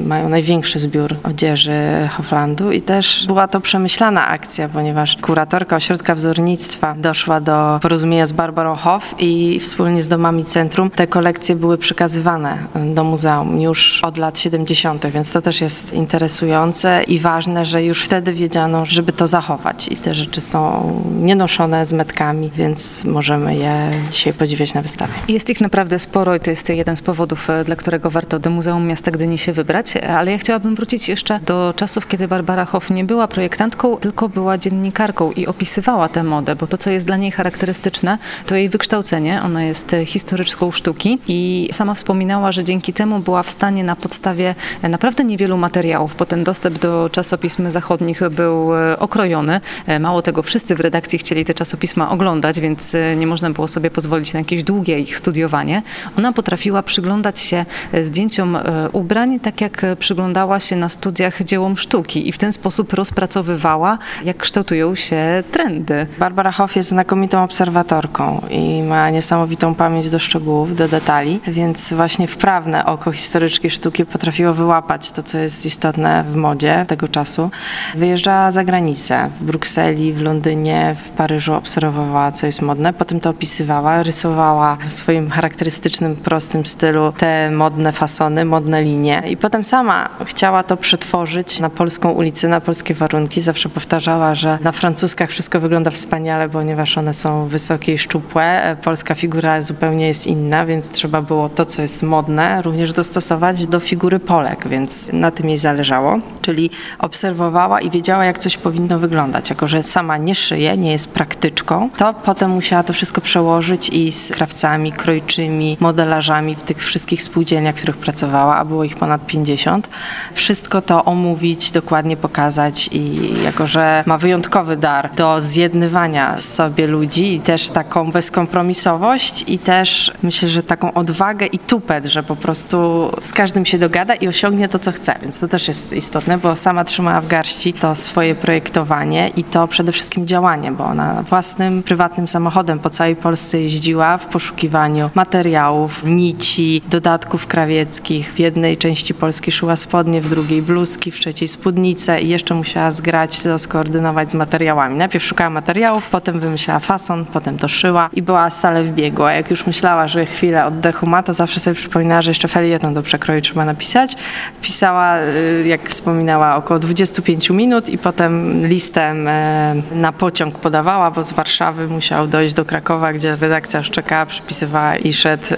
mają 0.05 0.29
największy 0.29 0.79
zbiór 0.79 1.15
odzieży 1.23 2.09
Hoflandu 2.17 2.71
i 2.71 2.81
też 2.81 3.25
była 3.27 3.47
to 3.47 3.61
przemyślana 3.61 4.27
akcja, 4.27 4.69
ponieważ 4.69 5.17
kuratorka 5.21 5.75
Ośrodka 5.75 6.15
Wzornictwa 6.15 6.95
doszła 6.97 7.40
do 7.41 7.79
porozumienia 7.81 8.25
z 8.25 8.31
Barbarą 8.31 8.75
Hoff 8.75 9.15
i 9.19 9.59
wspólnie 9.59 10.03
z 10.03 10.07
domami 10.07 10.45
centrum 10.45 10.89
te 10.89 11.07
kolekcje 11.07 11.55
były 11.55 11.77
przekazywane 11.77 12.57
do 12.95 13.03
muzeum 13.03 13.61
już 13.61 14.03
od 14.03 14.17
lat 14.17 14.39
70., 14.39 15.05
więc 15.07 15.31
to 15.31 15.41
też 15.41 15.61
jest 15.61 15.93
interesujące 15.93 17.03
i 17.03 17.19
ważne, 17.19 17.65
że 17.65 17.83
już 17.83 18.03
wtedy 18.03 18.33
wiedziano, 18.33 18.85
żeby 18.85 19.11
to 19.11 19.27
zachować 19.27 19.87
i 19.87 19.95
te 19.95 20.13
rzeczy 20.13 20.41
są 20.41 20.91
nienoszone 21.21 21.85
z 21.85 21.93
metkami, 21.93 22.51
więc 22.55 23.03
możemy 23.05 23.55
je 23.55 23.91
dzisiaj 24.11 24.33
podziwiać 24.33 24.73
na 24.73 24.81
wystawie. 24.81 25.13
Jest 25.27 25.49
ich 25.49 25.61
naprawdę 25.61 25.99
sporo 25.99 26.35
i 26.35 26.39
to 26.39 26.49
jest 26.49 26.69
jeden 26.69 26.97
z 26.97 27.01
powodów, 27.01 27.49
e, 27.49 27.63
dla 27.63 27.75
którego 27.75 28.09
warto 28.09 28.39
do 28.39 28.49
Muzeum 28.49 28.87
Miasta 28.87 29.11
Gdyni 29.11 29.37
się 29.37 29.53
wybrać, 29.53 29.97
ale 29.97 30.31
ja 30.31 30.37
chciałabym 30.37 30.75
wrócić 30.75 31.09
jeszcze 31.09 31.39
do 31.45 31.73
czasów, 31.75 32.07
kiedy 32.07 32.27
Barbara 32.27 32.65
Hoff 32.65 32.89
nie 32.89 33.03
była 33.03 33.27
projektantką, 33.27 33.97
tylko 33.97 34.29
była 34.29 34.57
dziennikarką 34.57 35.31
i 35.31 35.47
opisywała 35.47 36.09
tę 36.09 36.23
modę, 36.23 36.55
bo 36.55 36.67
to, 36.67 36.77
co 36.77 36.89
jest 36.89 37.05
dla 37.05 37.17
niej 37.17 37.30
charakterystyczne, 37.31 38.17
to 38.45 38.55
jej 38.55 38.69
wykształcenie. 38.69 39.41
Ona 39.43 39.63
jest 39.63 39.95
historyczką 40.05 40.71
sztuki 40.71 41.19
i 41.27 41.69
sama 41.71 41.93
wspominała, 41.93 42.51
że 42.51 42.63
dzięki 42.63 42.93
temu 42.93 43.19
była 43.19 43.43
w 43.43 43.49
stanie 43.49 43.83
na 43.83 43.95
podstawie 43.95 44.55
naprawdę 44.83 45.23
niewielu 45.23 45.57
materiałów, 45.57 46.15
bo 46.17 46.25
ten 46.25 46.43
dostęp 46.43 46.79
do 46.79 47.09
czasopism 47.11 47.71
zachodnich 47.71 48.21
był 48.29 48.75
e, 48.75 48.99
okrojony. 48.99 49.61
E, 49.87 49.99
mało 49.99 50.21
tego, 50.21 50.43
wszyscy 50.43 50.75
w 50.75 50.79
redakcji 50.79 51.19
chcieli 51.19 51.45
te 51.45 51.53
czasopisma 51.53 52.11
oglądać, 52.11 52.59
więc 52.59 52.95
e, 52.95 53.15
nie 53.15 53.27
można 53.27 53.49
było 53.49 53.67
sobie 53.67 53.91
pozwolić 53.91 54.33
na 54.33 54.39
jakieś 54.39 54.63
długie 54.63 54.99
ich 54.99 55.17
studiowanie. 55.17 55.81
Ona 56.17 56.33
potrafiła 56.33 56.83
przyglądać 56.83 57.39
się 57.39 57.65
zdjęciom 58.03 58.57
ubrań, 58.91 59.39
tak 59.39 59.61
jak 59.61 59.85
przyglądała 59.99 60.59
się 60.59 60.75
na 60.75 60.89
studiach 60.89 61.43
dziełom 61.43 61.77
sztuki 61.77 62.29
i 62.29 62.31
w 62.31 62.37
ten 62.37 62.53
sposób 62.53 62.93
rozpracowywała, 62.93 63.97
jak 64.23 64.37
kształtują 64.37 64.95
się 64.95 65.43
trendy. 65.51 66.07
Barbara 66.19 66.51
Hoff 66.51 66.75
jest 66.75 66.89
znakomitą 66.89 67.20
obserwatorką 67.29 68.41
i 68.49 68.83
ma 68.83 69.09
niesamowitą 69.09 69.75
pamięć 69.75 70.09
do 70.09 70.19
szczegółów, 70.19 70.75
do 70.75 70.87
detali, 70.87 71.39
więc 71.47 71.93
właśnie 71.93 72.27
wprawne 72.27 72.85
oko 72.85 73.11
historyczki 73.11 73.69
sztuki 73.69 74.05
potrafiło 74.05 74.53
wyłapać 74.53 75.11
to, 75.11 75.23
co 75.23 75.37
jest 75.37 75.65
istotne 75.65 76.23
w 76.31 76.35
modzie 76.35 76.85
tego 76.87 77.07
czasu. 77.07 77.49
Wyjeżdżała 77.95 78.51
za 78.51 78.63
granicę, 78.63 79.29
w 79.39 79.43
Brukseli, 79.43 80.13
w 80.13 80.21
Londynie, 80.21 80.95
w 81.05 81.09
Paryżu 81.09 81.53
obserwowała, 81.53 82.31
co 82.31 82.45
jest 82.45 82.61
modne, 82.61 82.93
potem 82.93 83.19
to 83.19 83.29
opisywała, 83.29 84.03
rysowała 84.03 84.77
w 84.87 84.91
swoim 84.91 85.29
charakterystycznym, 85.29 86.15
prostym 86.15 86.65
stylu 86.65 87.11
te 87.17 87.51
modne 87.51 87.91
fasony, 87.91 88.45
modne 88.45 88.83
linie 88.83 89.23
i 89.29 89.37
potem 89.37 89.63
sama 89.63 90.09
chciała 90.25 90.63
to 90.63 90.77
przetworzyć 90.77 91.59
na 91.59 91.69
polską 91.69 92.11
ulicę, 92.11 92.47
na 92.47 92.61
polskie 92.61 92.93
warunki. 92.93 93.41
Zawsze 93.41 93.69
powtarzała, 93.69 94.35
że 94.35 94.59
na 94.61 94.71
francuskach 94.71 95.29
wszystko 95.29 95.59
wygląda 95.59 95.91
wspaniale, 95.91 96.41
ale 96.41 96.49
ponieważ 96.49 96.97
one 96.97 97.10
są 97.13 97.47
wysokie 97.47 97.93
i 97.93 97.97
szczupłe, 97.97 98.77
polska 98.83 99.15
figura 99.15 99.61
zupełnie 99.61 100.07
jest 100.07 100.27
inna, 100.27 100.65
więc 100.65 100.91
trzeba 100.91 101.21
było 101.21 101.49
to, 101.49 101.65
co 101.65 101.81
jest 101.81 102.03
modne, 102.03 102.61
również 102.61 102.93
dostosować 102.93 103.65
do 103.65 103.79
figury 103.79 104.19
Polek, 104.19 104.67
więc 104.67 105.13
na 105.13 105.31
tym 105.31 105.49
jej 105.49 105.57
zależało. 105.57 106.19
Czyli 106.41 106.69
obserwowała 106.99 107.81
i 107.81 107.89
wiedziała, 107.89 108.25
jak 108.25 108.39
coś 108.39 108.57
powinno 108.57 108.99
wyglądać. 108.99 109.49
Jako, 109.49 109.67
że 109.67 109.83
sama 109.83 110.17
nie 110.17 110.35
szyje, 110.35 110.77
nie 110.77 110.91
jest 110.91 111.09
praktyczką, 111.09 111.89
to 111.97 112.13
potem 112.13 112.51
musiała 112.51 112.83
to 112.83 112.93
wszystko 112.93 113.21
przełożyć 113.21 113.89
i 113.89 114.11
z 114.11 114.31
krawcami, 114.31 114.91
krojczymi, 114.91 115.77
modelarzami 115.79 116.55
w 116.55 116.63
tych 116.63 116.83
wszystkich 116.83 117.23
spółdzielniach, 117.23 117.75
w 117.75 117.77
których 117.77 117.97
pracowała, 117.97 118.55
a 118.55 118.65
było 118.65 118.83
ich 118.83 118.95
ponad 118.95 119.25
50. 119.25 119.89
Wszystko 120.33 120.81
to 120.81 121.05
omówić, 121.05 121.71
dokładnie 121.71 122.17
pokazać 122.17 122.89
i 122.91 123.33
jako, 123.43 123.67
że 123.67 124.03
ma 124.05 124.17
wyjątkowy 124.17 124.77
dar 124.77 125.09
do 125.15 125.41
zjednywania 125.41 126.37
sobie 126.37 126.87
ludzi 127.01 127.33
i 127.33 127.39
też 127.39 127.69
taką 127.69 128.11
bezkompromisowość 128.11 129.43
i 129.47 129.59
też 129.59 130.11
myślę, 130.23 130.49
że 130.49 130.63
taką 130.63 130.93
odwagę 130.93 131.45
i 131.45 131.59
tupet, 131.59 132.05
że 132.05 132.23
po 132.23 132.35
prostu 132.35 133.09
z 133.21 133.31
każdym 133.31 133.65
się 133.65 133.77
dogada 133.77 134.15
i 134.15 134.27
osiągnie 134.27 134.69
to, 134.69 134.79
co 134.79 134.91
chce. 134.91 135.15
Więc 135.21 135.39
to 135.39 135.47
też 135.47 135.67
jest 135.67 135.93
istotne, 135.93 136.37
bo 136.37 136.55
sama 136.55 136.83
trzymała 136.83 137.21
w 137.21 137.27
garści 137.27 137.73
to 137.73 137.95
swoje 137.95 138.35
projektowanie 138.35 139.31
i 139.37 139.43
to 139.43 139.67
przede 139.67 139.91
wszystkim 139.91 140.27
działanie, 140.27 140.71
bo 140.71 140.85
ona 140.85 141.23
własnym, 141.23 141.83
prywatnym 141.83 142.27
samochodem 142.27 142.79
po 142.79 142.89
całej 142.89 143.15
Polsce 143.15 143.61
jeździła 143.61 144.17
w 144.17 144.25
poszukiwaniu 144.25 145.09
materiałów, 145.15 146.03
nici, 146.05 146.81
dodatków 146.89 147.47
krawieckich. 147.47 148.33
W 148.33 148.39
jednej 148.39 148.77
części 148.77 149.13
Polski 149.13 149.51
szyła 149.51 149.75
spodnie, 149.75 150.21
w 150.21 150.29
drugiej 150.29 150.61
bluzki, 150.61 151.11
w 151.11 151.19
trzeciej 151.19 151.47
spódnice 151.47 152.21
i 152.21 152.29
jeszcze 152.29 152.55
musiała 152.55 152.91
zgrać 152.91 153.39
to, 153.39 153.59
skoordynować 153.59 154.31
z 154.31 154.35
materiałami. 154.35 154.97
Najpierw 154.97 155.25
szukała 155.25 155.49
materiałów, 155.49 156.09
potem 156.09 156.39
wymyślała 156.39 156.79
fason, 156.91 157.25
potem 157.25 157.57
to 157.57 157.67
szyła 157.67 158.09
i 158.13 158.21
była 158.21 158.49
stale 158.49 158.83
w 158.83 158.89
biegu. 158.89 159.23
A 159.23 159.33
jak 159.33 159.51
już 159.51 159.67
myślała, 159.67 160.07
że 160.07 160.25
chwilę 160.25 160.65
oddechu 160.65 161.05
ma, 161.05 161.23
to 161.23 161.33
zawsze 161.33 161.59
sobie 161.59 161.75
przypominała, 161.75 162.21
że 162.21 162.31
jeszcze 162.31 162.47
felieton 162.47 162.93
do 162.93 163.01
przekroju 163.01 163.41
trzeba 163.41 163.65
napisać. 163.65 164.15
Pisała, 164.61 165.19
y, 165.21 165.63
jak 165.67 165.89
wspominała, 165.89 166.55
około 166.55 166.79
25 166.79 167.49
minut 167.49 167.89
i 167.89 167.97
potem 167.97 168.65
listem 168.67 169.27
e, 169.27 169.75
na 169.91 170.11
pociąg 170.11 170.59
podawała, 170.59 171.11
bo 171.11 171.23
z 171.23 171.33
Warszawy 171.33 171.87
musiał 171.87 172.27
dojść 172.27 172.53
do 172.53 172.65
Krakowa, 172.65 173.13
gdzie 173.13 173.35
redakcja 173.35 173.79
już 173.79 173.89
czekała, 173.89 174.25
przypisywała 174.25 174.95
i 174.95 175.13
szedł 175.13 175.45
y, 175.53 175.57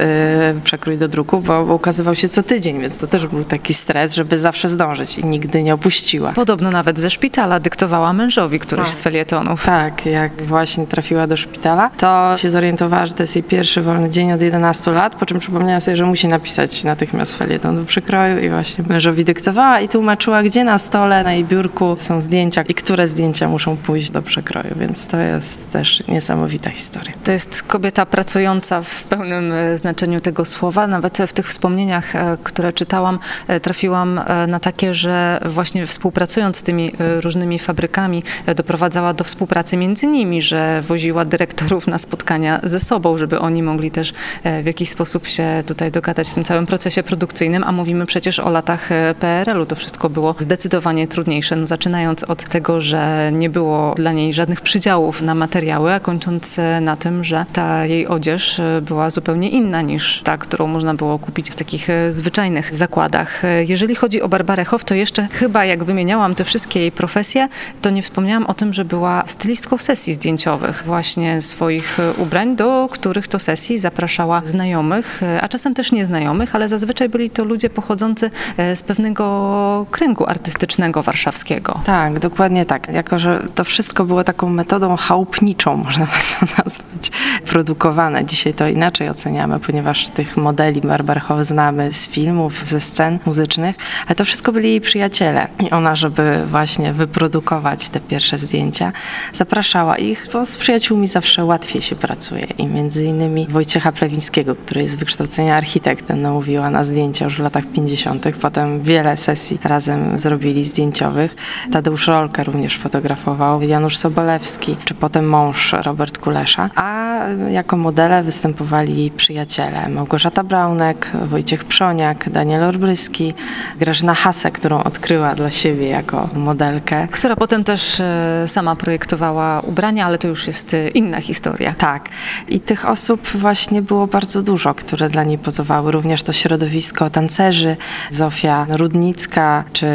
przekrój 0.64 0.98
do 0.98 1.08
druku, 1.08 1.42
bo, 1.42 1.66
bo 1.66 1.76
ukazywał 1.76 2.16
się 2.16 2.28
co 2.28 2.44
tydzień, 2.44 2.82
więc 2.82 2.98
to 2.98 3.08
też 3.08 3.28
był 3.28 3.44
taki 3.44 3.74
stres, 3.74 4.16
żeby 4.16 4.38
zawsze 4.38 4.70
zdążyć 4.70 5.18
i 5.18 5.26
nigdy 5.26 5.64
nie 5.64 5.74
opuściła. 5.74 6.32
Podobno 6.32 6.72
nawet 6.72 7.00
ze 7.00 7.10
szpitala 7.10 7.60
dyktowała 7.60 8.14
mężowi 8.14 8.60
któryś 8.60 8.86
Tak. 8.86 8.94
z 8.94 9.02
felietonów. 9.02 9.66
Tak, 9.66 10.06
jak 10.06 10.42
właśnie 10.42 10.88
trafiła 11.14 11.28
do 11.28 11.38
szpitala, 11.38 11.90
to 11.90 12.38
się 12.38 12.50
zorientowała, 12.50 13.06
że 13.06 13.14
to 13.14 13.24
jest 13.24 13.36
jej 13.36 13.44
pierwszy 13.44 13.82
wolny 13.82 14.10
dzień 14.10 14.32
od 14.32 14.42
11 14.42 14.92
lat, 14.92 15.16
po 15.16 15.26
czym 15.26 15.40
przypomniała 15.40 15.80
sobie, 15.80 15.98
że 15.98 16.06
musi 16.06 16.28
napisać 16.28 16.84
natychmiast 16.84 17.38
felieton 17.38 17.80
do 17.80 17.86
przykroju 17.86 18.40
i 18.40 18.50
właśnie 18.50 18.84
mężowi 18.88 19.24
dyktowała 19.24 19.80
i 19.80 19.90
tłumaczyła, 19.90 20.44
gdzie 20.44 20.64
na 20.64 20.78
stole, 20.78 21.24
na 21.24 21.34
jej 21.34 21.46
biurku 21.46 21.96
są 21.98 22.20
zdjęcia 22.20 22.62
i 22.62 22.74
które 22.74 23.08
zdjęcia 23.08 23.50
muszą 23.50 23.78
pójść 23.78 24.12
do 24.12 24.22
przekroju, 24.22 24.76
więc 24.76 25.08
to 25.08 25.18
jest 25.18 25.72
też 25.72 26.04
niesamowita 26.08 26.70
historia. 26.70 27.14
To 27.24 27.32
jest 27.32 27.64
kobieta 27.64 28.06
pracująca 28.06 28.82
w 28.82 29.04
pełnym 29.04 29.52
e, 29.52 29.78
znaczeniu 29.78 30.20
tego 30.20 30.46
słowa. 30.46 30.88
Nawet 30.88 31.18
w 31.18 31.34
tych 31.34 31.48
wspomnieniach, 31.48 32.16
e, 32.16 32.38
które 32.44 32.74
czytałam, 32.74 33.20
e, 33.48 33.60
trafiłam 33.60 34.22
na 34.48 34.60
takie, 34.60 34.94
że 34.94 35.40
właśnie 35.46 35.88
współpracując 35.88 36.58
z 36.58 36.64
tymi 36.64 36.92
różnymi 37.22 37.60
fabrykami, 37.60 38.24
doprowadzała 38.56 39.14
do 39.14 39.24
współpracy 39.24 39.78
między 39.78 40.08
nimi, 40.08 40.42
że 40.42 40.82
woziła 40.82 41.03
dyrektorów 41.26 41.88
na 41.88 41.98
spotkania 41.98 42.60
ze 42.64 42.80
sobą, 42.80 43.18
żeby 43.18 43.40
oni 43.40 43.64
mogli 43.64 43.92
też 43.92 44.14
e, 44.44 44.64
w 44.64 44.66
jakiś 44.66 44.90
sposób 44.90 45.28
się 45.28 45.64
tutaj 45.66 45.92
dogadać 45.92 46.30
w 46.30 46.34
tym 46.34 46.44
całym 46.44 46.66
procesie 46.66 47.04
produkcyjnym, 47.04 47.64
a 47.64 47.72
mówimy 47.72 48.06
przecież 48.06 48.40
o 48.40 48.50
latach 48.50 48.92
e, 48.92 49.16
PRL-u. 49.20 49.66
To 49.66 49.76
wszystko 49.76 50.10
było 50.10 50.36
zdecydowanie 50.40 51.08
trudniejsze. 51.08 51.56
No, 51.56 51.68
zaczynając 51.68 52.24
od 52.24 52.44
tego, 52.44 52.82
że 52.82 53.32
nie 53.34 53.50
było 53.50 53.94
dla 53.96 54.12
niej 54.12 54.34
żadnych 54.34 54.62
przydziałów 54.62 55.22
na 55.22 55.36
materiały, 55.36 55.94
a 55.94 56.00
kończąc 56.00 56.60
e, 56.60 56.82
na 56.82 56.96
tym, 56.96 57.24
że 57.24 57.46
ta 57.54 57.86
jej 57.86 58.08
odzież 58.08 58.62
była 58.82 59.10
zupełnie 59.10 59.50
inna 59.50 59.82
niż 59.82 60.22
ta, 60.24 60.38
którą 60.38 60.68
można 60.68 60.94
było 60.94 61.20
kupić 61.20 61.52
w 61.52 61.56
takich 61.56 61.88
zwyczajnych 62.10 62.76
zakładach. 62.76 63.42
Jeżeli 63.68 63.96
chodzi 63.96 64.22
o 64.22 64.30
Barbarę 64.30 64.66
Hoff, 64.66 64.86
to 64.86 64.96
jeszcze 64.96 65.28
chyba 65.32 65.66
jak 65.66 65.84
wymieniałam 65.84 66.36
te 66.36 66.44
wszystkie 66.44 66.80
jej 66.80 66.92
profesje, 66.92 67.48
to 67.82 67.90
nie 67.90 68.02
wspomniałam 68.02 68.46
o 68.46 68.54
tym, 68.54 68.74
że 68.74 68.86
była 68.86 69.24
stylistką 69.26 69.78
sesji 69.78 70.14
zdjęciowych, 70.14 70.84
właśnie 70.94 71.42
swoich 71.42 72.00
e, 72.00 72.14
ubrań, 72.14 72.56
do 72.56 72.88
których 72.92 73.28
to 73.28 73.40
sesji 73.40 73.80
zapraszała 73.80 74.42
znajomych, 74.46 75.24
e, 75.24 75.42
a 75.42 75.48
czasem 75.48 75.74
też 75.74 75.92
nieznajomych, 75.92 76.56
ale 76.56 76.70
zazwyczaj 76.70 77.10
byli 77.10 77.30
to 77.30 77.44
ludzie 77.44 77.70
pochodzący 77.70 78.30
e, 78.58 78.76
z 78.76 78.84
pewnego 78.84 79.86
kręgu 79.92 80.30
artystycznego 80.30 81.04
warszawskiego. 81.04 81.82
Tak, 81.86 82.20
dokładnie 82.20 82.66
tak. 82.66 82.88
Jako, 82.88 83.20
że 83.20 83.48
to 83.56 83.64
wszystko 83.64 84.06
było 84.06 84.24
taką 84.24 84.50
metodą 84.50 84.96
chałupniczą, 84.96 85.78
można 85.86 86.08
tak 86.08 86.24
to 86.40 86.46
nazwać, 86.58 87.12
produkowane. 87.46 88.26
Dzisiaj 88.26 88.54
to 88.54 88.68
inaczej 88.68 89.10
oceniamy, 89.10 89.60
ponieważ 89.60 90.08
tych 90.08 90.38
modeli 90.38 90.82
Barbarchow 90.82 91.46
znamy 91.46 91.92
z 91.92 92.08
filmów, 92.08 92.66
ze 92.66 92.82
scen 92.82 93.20
muzycznych, 93.26 93.76
ale 94.08 94.16
to 94.16 94.26
wszystko 94.26 94.52
byli 94.52 94.70
jej 94.70 94.82
przyjaciele. 94.82 95.48
I 95.60 95.72
ona, 95.72 95.96
żeby 95.96 96.44
właśnie 96.46 96.94
wyprodukować 96.94 97.90
te 97.90 98.00
pierwsze 98.00 98.38
zdjęcia, 98.38 98.92
zapraszała 99.34 99.98
ich, 99.98 100.28
bo 100.34 100.46
z 100.46 100.58
przyjaciółmi 100.58 100.83
zawsze 101.04 101.46
łatwiej 101.46 101.82
się 101.82 101.96
pracuje. 101.96 102.48
I 102.58 102.68
między 102.68 103.04
innymi 103.06 103.48
Wojciecha 103.50 103.92
Plewińskiego, 103.92 104.56
który 104.56 104.82
jest 104.82 104.94
z 104.94 104.98
wykształcenia 104.98 105.56
architektem, 105.56 106.22
namówiła 106.22 106.70
na 106.70 106.84
zdjęcia 106.84 107.26
już 107.26 107.36
w 107.36 107.40
latach 107.40 107.66
50. 107.66 108.26
Potem 108.42 108.82
wiele 108.82 109.18
sesji 109.18 109.60
razem 109.64 110.20
zrobili 110.20 110.64
zdjęciowych. 110.64 111.36
Tadeusz 111.72 112.08
Rolkę 112.08 112.44
również 112.44 112.78
fotografował, 112.78 113.62
Janusz 113.62 113.98
Sobolewski, 113.98 114.76
czy 114.86 114.94
potem 114.94 115.30
mąż 115.30 115.74
Robert 115.74 116.18
Kulesza. 116.18 116.70
A 116.76 117.20
jako 117.52 117.78
modele 117.78 118.24
występowali 118.24 119.12
przyjaciele 119.12 119.90
Małgorzata 119.90 120.44
Braunek, 120.44 121.12
Wojciech 121.26 121.66
Przoniak, 121.66 122.30
Daniel 122.30 122.64
Orbryski, 122.64 123.34
Grażyna 123.80 124.14
Hase, 124.14 124.52
którą 124.52 124.84
odkryła 124.84 125.36
dla 125.36 125.52
siebie 125.52 125.88
jako 125.88 126.30
modelkę. 126.36 127.08
Która 127.12 127.36
potem 127.36 127.64
też 127.64 128.00
e, 128.00 128.44
sama 128.48 128.76
projektowała 128.76 129.60
ubrania, 129.60 130.06
ale 130.06 130.18
to 130.18 130.28
już 130.28 130.48
jest 130.48 130.73
e, 130.74 130.90
inna 130.90 131.22
historia. 131.22 131.76
Tak. 131.78 132.10
I 132.48 132.60
tych 132.60 132.86
osób 132.90 133.28
właśnie 133.28 133.82
było 133.82 134.08
bardzo 134.08 134.42
dużo, 134.42 134.74
które 134.74 135.10
dla 135.10 135.24
niej 135.24 135.38
pozowały. 135.38 135.92
Również 135.92 136.24
to 136.24 136.34
środowisko 136.34 137.10
tancerzy, 137.10 137.78
Zofia 138.12 138.66
Rudnicka, 138.70 139.64
czy 139.74 139.88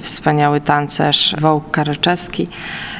wspaniały 0.00 0.60
tancerz 0.60 1.36
Wołk 1.38 1.70
Karyczewski, 1.70 2.48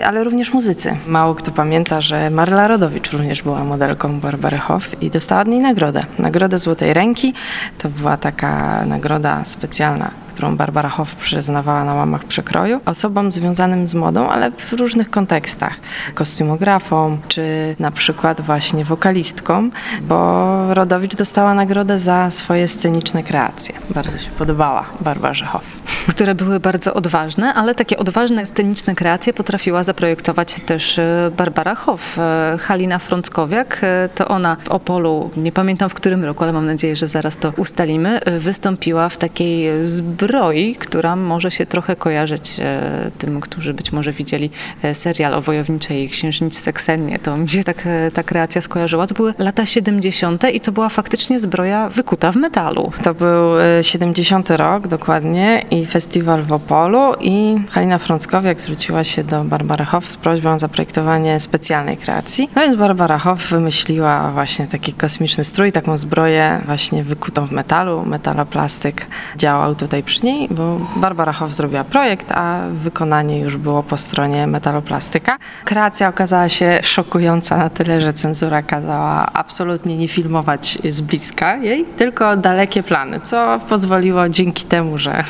ale 0.05 0.25
również 0.25 0.53
muzycy. 0.53 0.97
Mało 1.07 1.35
kto 1.35 1.51
pamięta, 1.51 2.01
że 2.01 2.31
Marla 2.31 2.69
Rodowicz 2.69 3.11
również 3.11 3.43
była 3.43 3.65
modelką 3.65 4.21
Barbary 4.21 4.59
Hoff 4.59 5.03
i 5.03 5.11
dostała 5.11 5.41
od 5.41 5.49
niej 5.49 5.61
nagrodę. 5.61 6.05
Nagrodę 6.19 6.59
Złotej 6.59 6.95
Ręki. 6.95 7.35
To 7.79 7.89
była 7.89 8.17
taka 8.17 8.85
nagroda 8.87 9.45
specjalna, 9.45 10.11
którą 10.31 10.57
Barbara 10.57 10.89
Hoff 10.89 11.15
przyznawała 11.15 11.85
na 11.85 11.95
łamach 11.95 12.25
przekroju 12.25 12.81
osobom 12.85 13.33
związanym 13.33 13.89
z 13.89 13.95
modą, 13.95 14.29
ale 14.29 14.51
w 14.51 14.73
różnych 14.73 15.11
kontekstach. 15.11 15.75
Kostiumografom, 16.15 17.19
czy 17.29 17.77
na 17.79 17.91
przykład 17.91 18.41
właśnie 18.41 18.85
wokalistkom, 18.85 19.73
bo 20.03 20.75
Rodowicz 20.75 21.17
dostała 21.17 21.55
nagrodę 21.55 21.99
za 21.99 22.31
swoje 22.31 22.69
sceniczne 22.69 23.23
kreacje. 23.23 23.75
Bardzo 23.91 24.19
się 24.19 24.31
podobała 24.39 24.85
Barbarze 25.01 25.47
Hoff. 25.47 25.65
które 26.09 26.35
były 26.35 26.61
bardzo 26.61 26.95
odważne, 26.95 27.55
ale 27.55 27.75
takie 27.75 27.99
odważne 27.99 28.47
sceniczne 28.47 28.95
kreacje 28.95 29.33
potrafiła 29.33 29.83
zaprojektować 29.83 30.55
też 30.67 30.99
e, 30.99 31.31
Barbara 31.37 31.75
Hoff. 31.75 32.19
E, 32.19 32.59
Halina 32.61 32.99
Frąckowiak, 32.99 33.79
e, 33.83 34.09
to 34.15 34.29
ona 34.29 34.57
w 34.65 34.69
Opolu, 34.69 35.31
nie 35.37 35.53
pamiętam 35.53 35.91
w 35.91 35.95
którym 35.95 36.25
roku, 36.25 36.45
ale 36.45 36.53
mam 36.53 36.67
nadzieję, 36.67 36.97
że 36.97 37.09
zaraz 37.09 37.37
to 37.37 37.53
ustalimy, 37.57 38.21
wystąpiła 38.39 39.09
w 39.09 39.17
takiej 39.17 39.87
zbroi, 40.21 40.75
która 40.75 41.17
może 41.17 41.51
się 41.51 41.67
trochę 41.67 41.97
kojarzyć 41.97 42.61
e, 42.61 43.11
tym, 43.19 43.41
którzy 43.41 43.75
być 43.75 43.93
może 43.93 44.13
widzieli 44.13 44.51
e, 44.83 44.95
serial 44.95 45.35
o 45.35 45.41
wojowniczej 45.41 46.09
księżniczce 46.09 46.73
Ksenie. 46.73 47.19
To 47.19 47.37
mi 47.37 47.49
się 47.49 47.65
tak 47.65 47.83
e, 47.87 48.11
ta 48.11 48.23
kreacja 48.23 48.63
skojarzyła. 48.63 49.07
To 49.07 49.15
były 49.15 49.35
lata 49.39 49.67
70. 49.67 50.45
i 50.55 50.61
to 50.61 50.73
była 50.73 50.89
faktycznie 50.89 51.41
zbroja 51.41 51.89
wykuta 51.89 52.33
w 52.33 52.37
metalu. 52.37 52.93
To 53.03 53.15
był 53.15 53.61
e, 53.61 53.85
70 53.85 54.51
rok 54.51 54.89
dokładnie 54.89 55.65
i 55.71 55.87
festiwal 55.87 56.43
w 56.43 56.53
Opolu 56.53 57.15
i 57.21 57.61
Halina 57.71 57.99
Frąckowiak 57.99 58.61
zwróciła 58.61 59.05
się 59.05 59.25
do 59.25 59.45
Barbary 59.45 59.85
Hoff 59.85 60.11
z 60.11 60.17
prośbą 60.17 60.53
o 60.53 60.59
zaprojektowanie 60.59 61.41
specjalnej 61.41 61.97
kreacji. 61.97 62.51
No 62.57 62.63
więc 62.63 62.77
Barbara 62.77 63.19
Hoff 63.19 63.49
wymyśliła 63.49 64.31
właśnie 64.31 64.67
taki 64.67 64.93
kosmiczny 64.93 65.45
strój, 65.45 65.73
taką 65.73 65.97
zbroję 65.97 66.61
właśnie 66.67 67.05
wykutą 67.05 67.47
w 67.47 67.53
metalu. 67.53 68.05
Metaloplastyk 68.07 69.07
działał 69.37 69.75
tutaj 69.75 70.03
bo 70.51 70.81
Barbara 70.97 71.33
Hoff 71.33 71.55
zrobiła 71.55 71.85
projekt, 71.85 72.33
a 72.33 72.61
wykonanie 72.73 73.41
już 73.41 73.57
było 73.57 73.83
po 73.83 73.97
stronie 73.97 74.47
metaloplastyka. 74.47 75.37
Kreacja 75.65 76.09
okazała 76.09 76.49
się 76.49 76.81
szokująca 76.83 77.57
na 77.57 77.71
tyle, 77.71 78.01
że 78.01 78.13
cenzura 78.13 78.63
kazała 78.63 79.27
absolutnie 79.33 79.97
nie 79.97 80.09
filmować 80.09 80.79
z 80.89 81.01
bliska 81.01 81.57
jej, 81.57 81.85
tylko 81.85 82.37
dalekie 82.37 82.83
plany, 82.83 83.21
co 83.21 83.61
pozwoliło 83.69 84.29
dzięki 84.29 84.65
temu, 84.65 84.99
że 84.99 85.25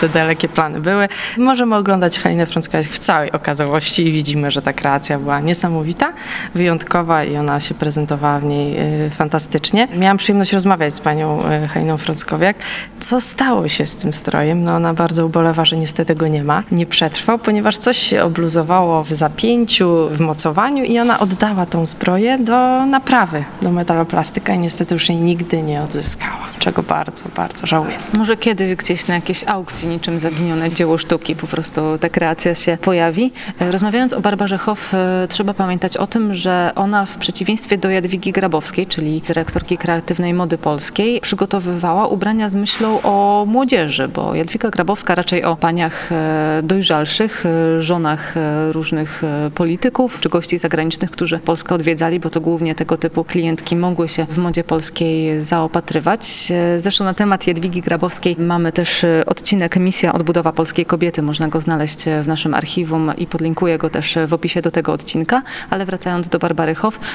te 0.00 0.08
dalekie 0.08 0.48
plany 0.48 0.80
były. 0.80 1.08
Możemy 1.38 1.76
oglądać 1.76 2.18
Halinę 2.18 2.46
Frąckowiak 2.46 2.86
w 2.86 2.98
całej 2.98 3.32
okazałości 3.32 4.06
i 4.06 4.12
widzimy, 4.12 4.50
że 4.50 4.62
ta 4.62 4.72
kreacja 4.72 5.18
była 5.18 5.40
niesamowita, 5.40 6.12
wyjątkowa 6.54 7.24
i 7.24 7.36
ona 7.36 7.60
się 7.60 7.74
prezentowała 7.74 8.38
w 8.38 8.44
niej 8.44 8.78
y, 9.06 9.10
fantastycznie. 9.10 9.88
Miałam 9.96 10.16
przyjemność 10.16 10.52
rozmawiać 10.52 10.94
z 10.94 11.00
panią 11.00 11.50
y, 11.64 11.68
Haliną 11.68 11.96
Frąckowiak. 11.96 12.56
Co 13.00 13.20
stało 13.20 13.68
się 13.68 13.86
z 13.86 13.96
tym 13.96 14.12
strojem? 14.26 14.64
No 14.64 14.74
ona 14.74 14.94
bardzo 14.94 15.26
ubolewa, 15.26 15.64
że 15.64 15.76
niestety 15.76 16.14
go 16.14 16.28
nie 16.28 16.44
ma. 16.44 16.62
Nie 16.72 16.86
przetrwał, 16.86 17.38
ponieważ 17.38 17.76
coś 17.76 17.98
się 17.98 18.22
obluzowało 18.22 19.04
w 19.04 19.08
zapięciu, 19.08 20.08
w 20.10 20.20
mocowaniu 20.20 20.84
i 20.84 20.98
ona 20.98 21.18
oddała 21.18 21.66
tą 21.66 21.86
zbroję 21.86 22.38
do 22.38 22.86
naprawy, 22.86 23.44
do 23.62 23.70
metaloplastyka 23.72 24.54
i 24.54 24.58
niestety 24.58 24.94
już 24.94 25.08
jej 25.08 25.18
nigdy 25.18 25.62
nie 25.62 25.82
odzyskała, 25.82 26.46
czego 26.58 26.82
bardzo, 26.82 27.24
bardzo 27.36 27.66
żałuję. 27.66 27.94
Może 28.12 28.36
kiedyś 28.36 28.74
gdzieś 28.74 29.06
na 29.06 29.14
jakiejś 29.14 29.44
aukcji 29.44 29.88
niczym 29.88 30.18
zaginione 30.18 30.70
dzieło 30.70 30.98
sztuki 30.98 31.36
po 31.36 31.46
prostu 31.46 31.80
ta 32.00 32.08
kreacja 32.08 32.54
się 32.54 32.78
pojawi. 32.80 33.32
E, 33.60 33.70
Rozmawiając 33.72 34.12
o 34.12 34.20
Barbarze 34.20 34.58
Hoff, 34.58 34.94
e, 34.94 35.26
trzeba 35.28 35.54
pamiętać 35.54 35.96
o 35.96 36.06
tym, 36.06 36.34
że 36.34 36.72
ona 36.74 37.06
w 37.06 37.16
przeciwieństwie 37.16 37.78
do 37.78 37.90
Jadwigi 37.90 38.32
Grabowskiej, 38.32 38.86
czyli 38.86 39.22
dyrektorki 39.26 39.78
kreatywnej 39.78 40.34
mody 40.34 40.58
polskiej, 40.58 41.20
przygotowywała 41.20 42.06
ubrania 42.06 42.48
z 42.48 42.54
myślą 42.54 43.02
o 43.02 43.44
młodzieży, 43.48 44.08
bo 44.16 44.34
Jadwiga 44.34 44.70
Grabowska 44.70 45.14
raczej 45.14 45.44
o 45.44 45.56
paniach 45.56 46.12
e, 46.12 46.60
dojrzalszych, 46.62 47.46
e, 47.46 47.80
żonach 47.82 48.36
e, 48.36 48.72
różnych 48.72 49.22
polityków 49.54 50.20
czy 50.20 50.28
gości 50.28 50.58
zagranicznych, 50.58 51.10
którzy 51.10 51.38
Polskę 51.38 51.74
odwiedzali, 51.74 52.20
bo 52.20 52.30
to 52.30 52.40
głównie 52.40 52.74
tego 52.74 52.96
typu 52.96 53.24
klientki 53.24 53.76
mogły 53.76 54.08
się 54.08 54.26
w 54.30 54.38
modzie 54.38 54.64
polskiej 54.64 55.40
zaopatrywać. 55.40 56.52
Zresztą 56.76 57.04
na 57.04 57.14
temat 57.14 57.46
Jadwigi 57.46 57.82
Grabowskiej 57.82 58.36
mamy 58.38 58.72
też 58.72 59.04
odcinek 59.26 59.76
Misja 59.76 60.12
Odbudowa 60.12 60.52
Polskiej 60.52 60.86
Kobiety. 60.86 61.22
Można 61.22 61.48
go 61.48 61.60
znaleźć 61.60 62.04
w 62.22 62.28
naszym 62.28 62.54
archiwum 62.54 63.12
i 63.18 63.26
podlinkuję 63.26 63.78
go 63.78 63.90
też 63.90 64.18
w 64.26 64.32
opisie 64.32 64.62
do 64.62 64.70
tego 64.70 64.92
odcinka. 64.92 65.42
Ale 65.70 65.86
wracając 65.86 66.28
do 66.28 66.38
Barbary 66.38 66.74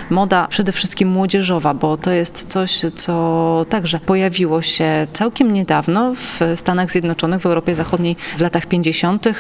moda 0.10 0.48
przede 0.48 0.72
wszystkim 0.72 1.10
młodzieżowa, 1.10 1.74
bo 1.74 1.98
to 1.98 2.12
jest 2.12 2.48
coś, 2.48 2.82
co 2.96 3.66
także 3.70 4.00
pojawiło 4.00 4.62
się 4.62 5.08
całkiem 5.14 5.54
niedawno 5.54 6.14
w 6.16 6.40
Stanach 6.56 6.91
Zjednoczonych, 6.92 7.42
w 7.42 7.46
Europie 7.46 7.76
Zachodniej 7.76 8.16
w 8.38 8.42
latach 8.42 8.66
50., 8.66 9.28
e, 9.28 9.34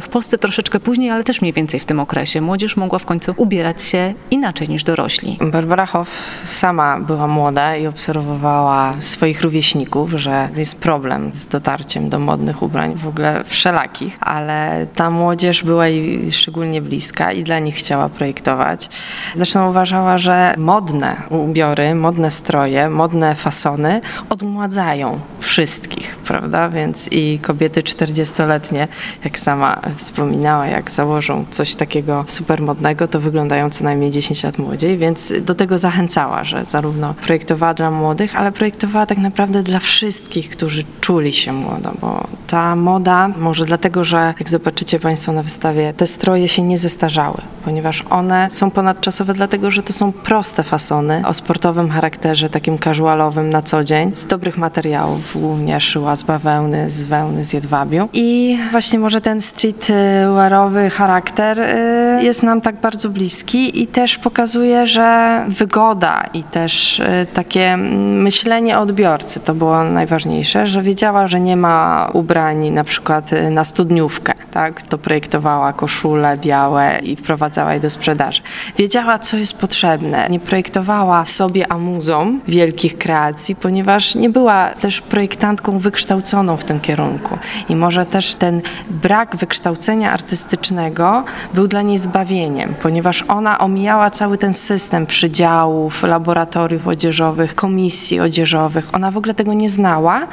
w 0.00 0.08
Polsce 0.10 0.38
troszeczkę 0.38 0.80
później, 0.80 1.10
ale 1.10 1.24
też 1.24 1.40
mniej 1.40 1.52
więcej 1.52 1.80
w 1.80 1.86
tym 1.86 2.00
okresie. 2.00 2.40
Młodzież 2.40 2.76
mogła 2.76 2.98
w 2.98 3.04
końcu 3.04 3.34
ubierać 3.36 3.82
się 3.82 4.14
inaczej 4.30 4.68
niż 4.68 4.82
dorośli. 4.82 5.38
Barbara 5.40 5.86
Hoff 5.86 6.08
sama 6.44 7.00
była 7.00 7.26
młoda 7.26 7.76
i 7.76 7.86
obserwowała 7.86 8.94
swoich 9.00 9.42
rówieśników, 9.42 10.10
że 10.10 10.48
jest 10.56 10.80
problem 10.80 11.30
z 11.32 11.46
dotarciem 11.46 12.08
do 12.08 12.18
modnych 12.18 12.62
ubrań, 12.62 12.94
w 12.94 13.08
ogóle 13.08 13.44
wszelakich, 13.44 14.18
ale 14.20 14.86
ta 14.94 15.10
młodzież 15.10 15.64
była 15.64 15.88
jej 15.88 16.32
szczególnie 16.32 16.82
bliska 16.82 17.32
i 17.32 17.44
dla 17.44 17.58
nich 17.58 17.74
chciała 17.74 18.08
projektować. 18.08 18.88
Zresztą 19.34 19.70
uważała, 19.70 20.18
że 20.18 20.54
modne 20.56 21.16
ubiory, 21.30 21.94
modne 21.94 22.30
stroje, 22.30 22.88
modne 22.90 23.34
fasony 23.34 24.00
odmładzają 24.28 25.20
wszystkich, 25.40 26.16
prawda? 26.16 26.68
Więc 26.68 26.97
i 27.10 27.38
kobiety 27.42 27.82
40-letnie, 27.82 28.88
jak 29.24 29.38
sama 29.38 29.80
wspominała, 29.96 30.66
jak 30.66 30.90
założą 30.90 31.44
coś 31.50 31.74
takiego 31.74 32.24
supermodnego, 32.26 33.08
to 33.08 33.20
wyglądają 33.20 33.70
co 33.70 33.84
najmniej 33.84 34.10
10 34.10 34.42
lat 34.42 34.58
młodziej, 34.58 34.98
więc 34.98 35.32
do 35.40 35.54
tego 35.54 35.78
zachęcała, 35.78 36.44
że 36.44 36.64
zarówno 36.64 37.14
projektowała 37.14 37.74
dla 37.74 37.90
młodych, 37.90 38.36
ale 38.36 38.52
projektowała 38.52 39.06
tak 39.06 39.18
naprawdę 39.18 39.62
dla 39.62 39.78
wszystkich, 39.78 40.50
którzy 40.50 40.84
czuli 41.00 41.32
się 41.32 41.52
młodo, 41.52 41.92
bo 42.00 42.26
ta 42.48 42.76
moda, 42.76 43.28
może 43.28 43.64
dlatego, 43.64 44.04
że 44.04 44.34
jak 44.38 44.48
zobaczycie 44.48 45.00
Państwo 45.00 45.32
na 45.32 45.42
wystawie, 45.42 45.92
te 45.92 46.06
stroje 46.06 46.48
się 46.48 46.62
nie 46.62 46.78
zestarzały, 46.78 47.36
ponieważ 47.64 48.04
one 48.10 48.48
są 48.50 48.70
ponadczasowe, 48.70 49.34
dlatego 49.34 49.70
że 49.70 49.82
to 49.82 49.92
są 49.92 50.12
proste 50.12 50.62
fasony 50.62 51.22
o 51.26 51.34
sportowym 51.34 51.90
charakterze, 51.90 52.50
takim 52.50 52.78
casualowym 52.78 53.50
na 53.50 53.62
co 53.62 53.84
dzień, 53.84 54.14
z 54.14 54.26
dobrych 54.26 54.58
materiałów, 54.58 55.40
głównie 55.40 55.80
szyła 55.80 56.16
z 56.16 56.22
bawełny, 56.22 56.90
z 56.90 57.02
wełny, 57.02 57.44
z 57.44 57.52
jedwabiu. 57.52 58.08
I 58.12 58.58
właśnie 58.70 58.98
może 58.98 59.20
ten 59.20 59.40
streetwearowy 59.40 60.90
charakter 60.90 61.60
y, 61.60 62.22
jest 62.22 62.42
nam 62.42 62.60
tak 62.60 62.80
bardzo 62.80 63.08
bliski 63.08 63.82
i 63.82 63.86
też 63.86 64.18
pokazuje, 64.18 64.86
że 64.86 65.44
wygoda 65.48 66.24
i 66.34 66.42
też 66.42 67.00
y, 67.00 67.26
takie 67.34 67.76
myślenie 67.76 68.78
o 68.78 68.80
odbiorcy 68.80 69.40
to 69.40 69.54
było 69.54 69.84
najważniejsze, 69.84 70.66
że 70.66 70.82
wiedziała, 70.82 71.26
że 71.26 71.40
nie 71.40 71.56
ma 71.56 72.10
ubrań 72.12 72.37
na 72.70 72.84
przykład 72.84 73.32
y, 73.32 73.50
na 73.50 73.64
studniówkę, 73.64 74.32
tak? 74.50 74.82
To 74.82 74.98
projektowała 74.98 75.72
koszule 75.72 76.38
białe 76.38 76.98
i 77.02 77.16
wprowadzała 77.16 77.74
je 77.74 77.80
do 77.80 77.90
sprzedaży. 77.90 78.42
Wiedziała, 78.78 79.18
co 79.18 79.36
jest 79.36 79.58
potrzebne. 79.58 80.28
Nie 80.30 80.40
projektowała 80.40 81.24
sobie 81.24 81.72
amuzą 81.72 82.38
wielkich 82.48 82.98
kreacji, 82.98 83.56
ponieważ 83.56 84.14
nie 84.14 84.30
była 84.30 84.68
też 84.68 85.00
projektantką 85.00 85.78
wykształconą 85.78 86.56
w 86.56 86.64
tym 86.64 86.80
kierunku. 86.80 87.38
I 87.68 87.76
może 87.76 88.06
też 88.06 88.34
ten 88.34 88.62
brak 88.90 89.36
wykształcenia 89.36 90.12
artystycznego 90.12 91.24
był 91.54 91.68
dla 91.68 91.82
niej 91.82 91.98
zbawieniem, 91.98 92.74
ponieważ 92.82 93.24
ona 93.28 93.58
omijała 93.58 94.10
cały 94.10 94.38
ten 94.38 94.54
system 94.54 95.06
przydziałów, 95.06 96.02
laboratoriów 96.02 96.88
odzieżowych, 96.88 97.54
komisji 97.54 98.20
odzieżowych. 98.20 98.88
Ona 98.92 99.10
w 99.10 99.16
ogóle 99.16 99.34
tego 99.34 99.54
nie 99.54 99.70
znała, 99.70 100.26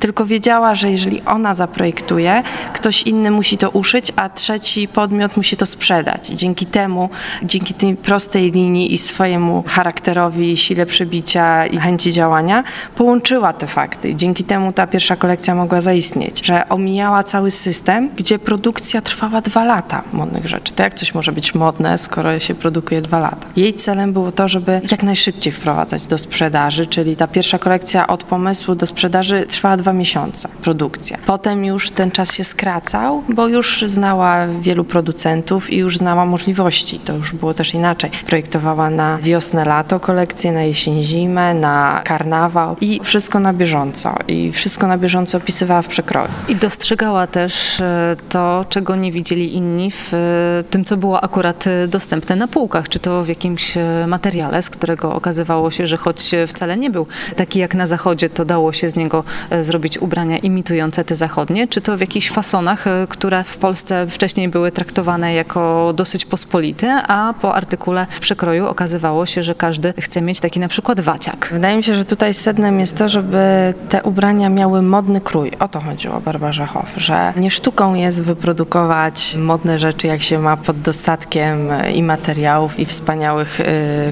tylko 0.00 0.26
wiedziała, 0.26 0.74
że 0.74 0.90
jeżeli 0.90 1.22
ona 1.22 1.45
zaprojektuje, 1.54 2.42
ktoś 2.72 3.02
inny 3.02 3.30
musi 3.30 3.58
to 3.58 3.70
uszyć, 3.70 4.12
a 4.16 4.28
trzeci 4.28 4.88
podmiot 4.88 5.36
musi 5.36 5.56
to 5.56 5.66
sprzedać. 5.66 6.30
I 6.30 6.36
dzięki 6.36 6.66
temu, 6.66 7.10
dzięki 7.42 7.74
tej 7.74 7.96
prostej 7.96 8.52
linii 8.52 8.94
i 8.94 8.98
swojemu 8.98 9.64
charakterowi, 9.66 10.56
sile 10.56 10.86
przebicia 10.86 11.66
i 11.66 11.78
chęci 11.78 12.12
działania, 12.12 12.64
połączyła 12.94 13.52
te 13.52 13.66
fakty. 13.66 14.14
Dzięki 14.14 14.44
temu 14.44 14.72
ta 14.72 14.86
pierwsza 14.86 15.16
kolekcja 15.16 15.54
mogła 15.54 15.80
zaistnieć, 15.80 16.46
że 16.46 16.68
omijała 16.68 17.22
cały 17.22 17.50
system, 17.50 18.10
gdzie 18.16 18.38
produkcja 18.38 19.00
trwała 19.00 19.40
dwa 19.40 19.64
lata 19.64 20.02
modnych 20.12 20.46
rzeczy. 20.46 20.72
To 20.72 20.82
jak 20.82 20.94
coś 20.94 21.14
może 21.14 21.32
być 21.32 21.54
modne, 21.54 21.98
skoro 21.98 22.38
się 22.38 22.54
produkuje 22.54 23.02
dwa 23.02 23.18
lata? 23.18 23.46
Jej 23.56 23.74
celem 23.74 24.12
było 24.12 24.32
to, 24.32 24.48
żeby 24.48 24.80
jak 24.90 25.02
najszybciej 25.02 25.52
wprowadzać 25.52 26.06
do 26.06 26.18
sprzedaży, 26.18 26.86
czyli 26.86 27.16
ta 27.16 27.26
pierwsza 27.26 27.58
kolekcja 27.58 28.06
od 28.06 28.24
pomysłu 28.24 28.74
do 28.74 28.86
sprzedaży 28.86 29.46
trwała 29.48 29.76
dwa 29.76 29.92
miesiące, 29.92 30.48
produkcja. 30.62 31.18
Potem 31.36 31.64
już 31.64 31.90
ten 31.90 32.10
czas 32.10 32.34
się 32.34 32.44
skracał, 32.44 33.22
bo 33.28 33.48
już 33.48 33.84
znała 33.86 34.46
wielu 34.60 34.84
producentów 34.84 35.72
i 35.72 35.76
już 35.76 35.98
znała 35.98 36.26
możliwości. 36.26 36.98
To 36.98 37.12
już 37.12 37.32
było 37.32 37.54
też 37.54 37.74
inaczej. 37.74 38.10
Projektowała 38.26 38.90
na 38.90 39.18
wiosnę, 39.22 39.64
lato 39.64 40.00
kolekcję, 40.00 40.52
na 40.52 40.62
jesień, 40.62 41.02
zimę, 41.02 41.54
na 41.54 42.02
karnawał 42.04 42.76
i 42.80 43.00
wszystko 43.02 43.40
na 43.40 43.52
bieżąco. 43.52 44.14
I 44.28 44.52
wszystko 44.52 44.86
na 44.86 44.98
bieżąco 44.98 45.38
opisywała 45.38 45.82
w 45.82 45.86
przekroju. 45.86 46.28
I 46.48 46.56
dostrzegała 46.56 47.26
też 47.26 47.80
e, 47.80 48.16
to, 48.28 48.64
czego 48.68 48.96
nie 48.96 49.12
widzieli 49.12 49.54
inni 49.54 49.90
w 49.90 50.14
e, 50.14 50.64
tym, 50.70 50.84
co 50.84 50.96
było 50.96 51.24
akurat 51.24 51.66
e, 51.66 51.88
dostępne 51.88 52.36
na 52.36 52.48
półkach, 52.48 52.88
czy 52.88 52.98
to 52.98 53.24
w 53.24 53.28
jakimś 53.28 53.74
materiale, 54.06 54.62
z 54.62 54.70
którego 54.70 55.14
okazywało 55.14 55.70
się, 55.70 55.86
że 55.86 55.96
choć 55.96 56.34
wcale 56.46 56.76
nie 56.76 56.90
był 56.90 57.06
taki 57.36 57.58
jak 57.58 57.74
na 57.74 57.86
zachodzie, 57.86 58.30
to 58.30 58.44
dało 58.44 58.72
się 58.72 58.90
z 58.90 58.96
niego 58.96 59.24
zrobić 59.62 59.98
ubrania 59.98 60.38
imitujące 60.38 61.04
te 61.04 61.14
zachodnie, 61.14 61.25
czy 61.70 61.80
to 61.80 61.96
w 61.96 62.00
jakichś 62.00 62.30
fasonach, 62.30 62.86
e, 62.86 63.06
które 63.08 63.44
w 63.44 63.56
Polsce 63.56 64.06
wcześniej 64.06 64.48
były 64.48 64.72
traktowane 64.72 65.34
jako 65.34 65.92
dosyć 65.94 66.24
pospolite, 66.24 67.02
a 67.08 67.34
po 67.40 67.54
artykule 67.54 68.06
w 68.10 68.20
przekroju 68.20 68.66
okazywało 68.66 69.26
się, 69.26 69.42
że 69.42 69.54
każdy 69.54 69.94
chce 69.98 70.22
mieć 70.22 70.40
taki 70.40 70.60
na 70.60 70.68
przykład 70.68 71.00
waciak. 71.00 71.48
Wydaje 71.52 71.76
mi 71.76 71.82
się, 71.82 71.94
że 71.94 72.04
tutaj 72.04 72.34
sednem 72.34 72.80
jest 72.80 72.96
to, 72.98 73.08
żeby 73.08 73.74
te 73.88 74.02
ubrania 74.02 74.48
miały 74.48 74.82
modny 74.82 75.20
krój. 75.20 75.52
O 75.58 75.68
to 75.68 75.80
chodziło 75.80 76.20
Barbarze 76.20 76.66
Hoff, 76.66 76.92
że 76.96 77.32
nie 77.36 77.50
sztuką 77.50 77.94
jest 77.94 78.22
wyprodukować 78.22 79.36
modne 79.38 79.78
rzeczy, 79.78 80.06
jak 80.06 80.22
się 80.22 80.38
ma 80.38 80.56
pod 80.56 80.80
dostatkiem 80.80 81.68
i 81.94 82.02
materiałów, 82.02 82.78
i 82.78 82.86
wspaniałych 82.86 83.60
y, 83.60 83.64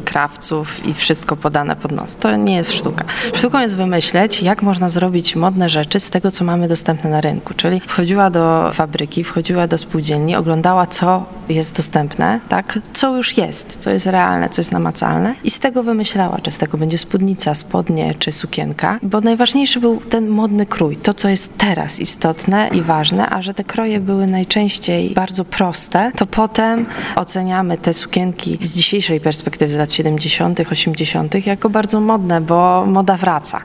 krawców, 0.04 0.86
i 0.86 0.94
wszystko 0.94 1.36
podane 1.36 1.76
pod 1.76 1.92
nos. 1.92 2.16
To 2.16 2.36
nie 2.36 2.56
jest 2.56 2.72
sztuka. 2.72 3.04
Sztuką 3.34 3.60
jest 3.60 3.76
wymyśleć, 3.76 4.42
jak 4.42 4.62
można 4.62 4.88
zrobić 4.88 5.36
modne 5.36 5.68
rzeczy 5.68 6.00
z 6.00 6.10
tego, 6.10 6.30
co 6.30 6.44
mamy 6.44 6.68
dostępne 6.68 6.93
na 7.04 7.20
rynku. 7.20 7.54
Czyli 7.54 7.80
wchodziła 7.80 8.30
do 8.30 8.70
fabryki, 8.72 9.24
wchodziła 9.24 9.66
do 9.66 9.78
spółdzielni, 9.78 10.36
oglądała, 10.36 10.86
co 10.86 11.24
jest 11.48 11.76
dostępne, 11.76 12.40
tak? 12.48 12.78
co 12.92 13.16
już 13.16 13.36
jest, 13.36 13.76
co 13.76 13.90
jest 13.90 14.06
realne, 14.06 14.48
co 14.48 14.60
jest 14.60 14.72
namacalne 14.72 15.34
i 15.44 15.50
z 15.50 15.58
tego 15.58 15.82
wymyślała, 15.82 16.38
czy 16.42 16.50
z 16.50 16.58
tego 16.58 16.78
będzie 16.78 16.98
spódnica, 16.98 17.54
spodnie 17.54 18.14
czy 18.18 18.32
sukienka, 18.32 18.98
bo 19.02 19.20
najważniejszy 19.20 19.80
był 19.80 19.96
ten 19.96 20.28
modny 20.28 20.66
krój, 20.66 20.96
to 20.96 21.14
co 21.14 21.28
jest 21.28 21.58
teraz 21.58 22.00
istotne 22.00 22.68
i 22.72 22.82
ważne, 22.82 23.30
a 23.30 23.42
że 23.42 23.54
te 23.54 23.64
kroje 23.64 24.00
były 24.00 24.26
najczęściej 24.26 25.10
bardzo 25.10 25.44
proste, 25.44 26.12
to 26.16 26.26
potem 26.26 26.86
oceniamy 27.16 27.78
te 27.78 27.94
sukienki 27.94 28.58
z 28.60 28.76
dzisiejszej 28.76 29.20
perspektywy 29.20 29.72
z 29.72 29.76
lat 29.76 29.92
70., 29.92 30.60
80. 30.72 31.46
jako 31.46 31.70
bardzo 31.70 32.00
modne, 32.00 32.40
bo 32.40 32.86
moda 32.86 33.16
wraca. 33.16 33.60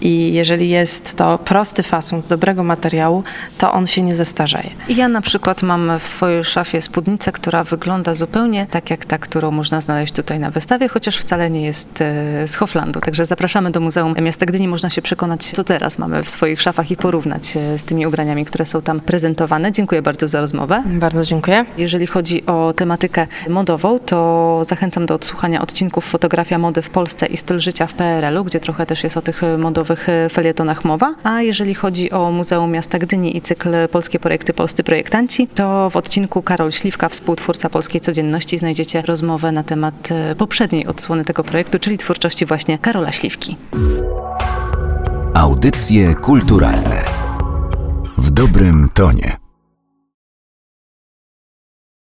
I 0.00 0.32
jeżeli 0.32 0.68
jest 0.68 1.16
to 1.16 1.38
prosty 1.38 1.82
fason 1.82 2.22
z 2.22 2.28
dobrego 2.28 2.64
materiału, 2.64 3.24
to 3.58 3.72
on 3.72 3.86
się 3.86 4.02
nie 4.02 4.14
zestarzeje. 4.14 4.70
Ja 4.88 5.08
na 5.08 5.20
przykład 5.20 5.62
mam 5.62 5.98
w 5.98 6.06
swojej 6.06 6.44
szafie 6.44 6.82
spódnicę, 6.82 7.15
która 7.32 7.64
wygląda 7.64 8.14
zupełnie 8.14 8.66
tak 8.70 8.90
jak 8.90 9.04
ta, 9.04 9.18
którą 9.18 9.50
można 9.50 9.80
znaleźć 9.80 10.12
tutaj 10.12 10.40
na 10.40 10.50
wystawie, 10.50 10.88
chociaż 10.88 11.16
wcale 11.16 11.50
nie 11.50 11.62
jest 11.62 12.00
e, 12.00 12.48
z 12.48 12.54
Hoflandu. 12.54 13.00
Także 13.00 13.26
zapraszamy 13.26 13.70
do 13.70 13.80
Muzeum 13.80 14.14
Miasta 14.22 14.46
Gdyni. 14.46 14.68
Można 14.68 14.90
się 14.90 15.02
przekonać, 15.02 15.44
co 15.44 15.64
teraz 15.64 15.98
mamy 15.98 16.24
w 16.24 16.30
swoich 16.30 16.62
szafach 16.62 16.90
i 16.90 16.96
porównać 16.96 17.56
e, 17.56 17.78
z 17.78 17.84
tymi 17.84 18.06
ubraniami, 18.06 18.44
które 18.44 18.66
są 18.66 18.82
tam 18.82 19.00
prezentowane. 19.00 19.72
Dziękuję 19.72 20.02
bardzo 20.02 20.28
za 20.28 20.40
rozmowę. 20.40 20.82
Bardzo 20.86 21.24
dziękuję. 21.24 21.64
Jeżeli 21.78 22.06
chodzi 22.06 22.46
o 22.46 22.72
tematykę 22.72 23.26
modową, 23.48 23.98
to 23.98 24.62
zachęcam 24.66 25.06
do 25.06 25.14
odsłuchania 25.14 25.62
odcinków 25.62 26.04
Fotografia 26.04 26.58
mody 26.58 26.82
w 26.82 26.90
Polsce 26.90 27.26
i 27.26 27.36
styl 27.36 27.60
życia 27.60 27.86
w 27.86 27.94
PRL-u, 27.94 28.44
gdzie 28.44 28.60
trochę 28.60 28.86
też 28.86 29.04
jest 29.04 29.16
o 29.16 29.22
tych 29.22 29.42
modowych 29.58 30.08
e, 30.08 30.28
felietonach 30.28 30.84
mowa. 30.84 31.14
A 31.24 31.42
jeżeli 31.42 31.74
chodzi 31.74 32.10
o 32.10 32.30
Muzeum 32.30 32.70
Miasta 32.70 32.98
Gdyni 32.98 33.36
i 33.36 33.40
cykl 33.40 33.68
Polskie 33.90 34.18
Projekty 34.18 34.52
Polscy 34.52 34.84
Projektanci, 34.84 35.48
to 35.48 35.90
w 35.90 35.96
odcinku 35.96 36.42
Karol 36.42 36.72
Śliwka, 36.72 37.05
współtwórca 37.08 37.70
Polskiej 37.70 38.00
Codzienności, 38.00 38.58
znajdziecie 38.58 39.02
rozmowę 39.02 39.52
na 39.52 39.62
temat 39.62 40.08
e, 40.10 40.34
poprzedniej 40.34 40.86
odsłony 40.86 41.24
tego 41.24 41.44
projektu, 41.44 41.78
czyli 41.78 41.98
twórczości 41.98 42.46
właśnie 42.46 42.78
Karola 42.78 43.12
Śliwki. 43.12 43.56
Audycje 45.34 46.14
kulturalne 46.14 47.04
w 48.18 48.30
dobrym 48.30 48.88
tonie. 48.94 49.45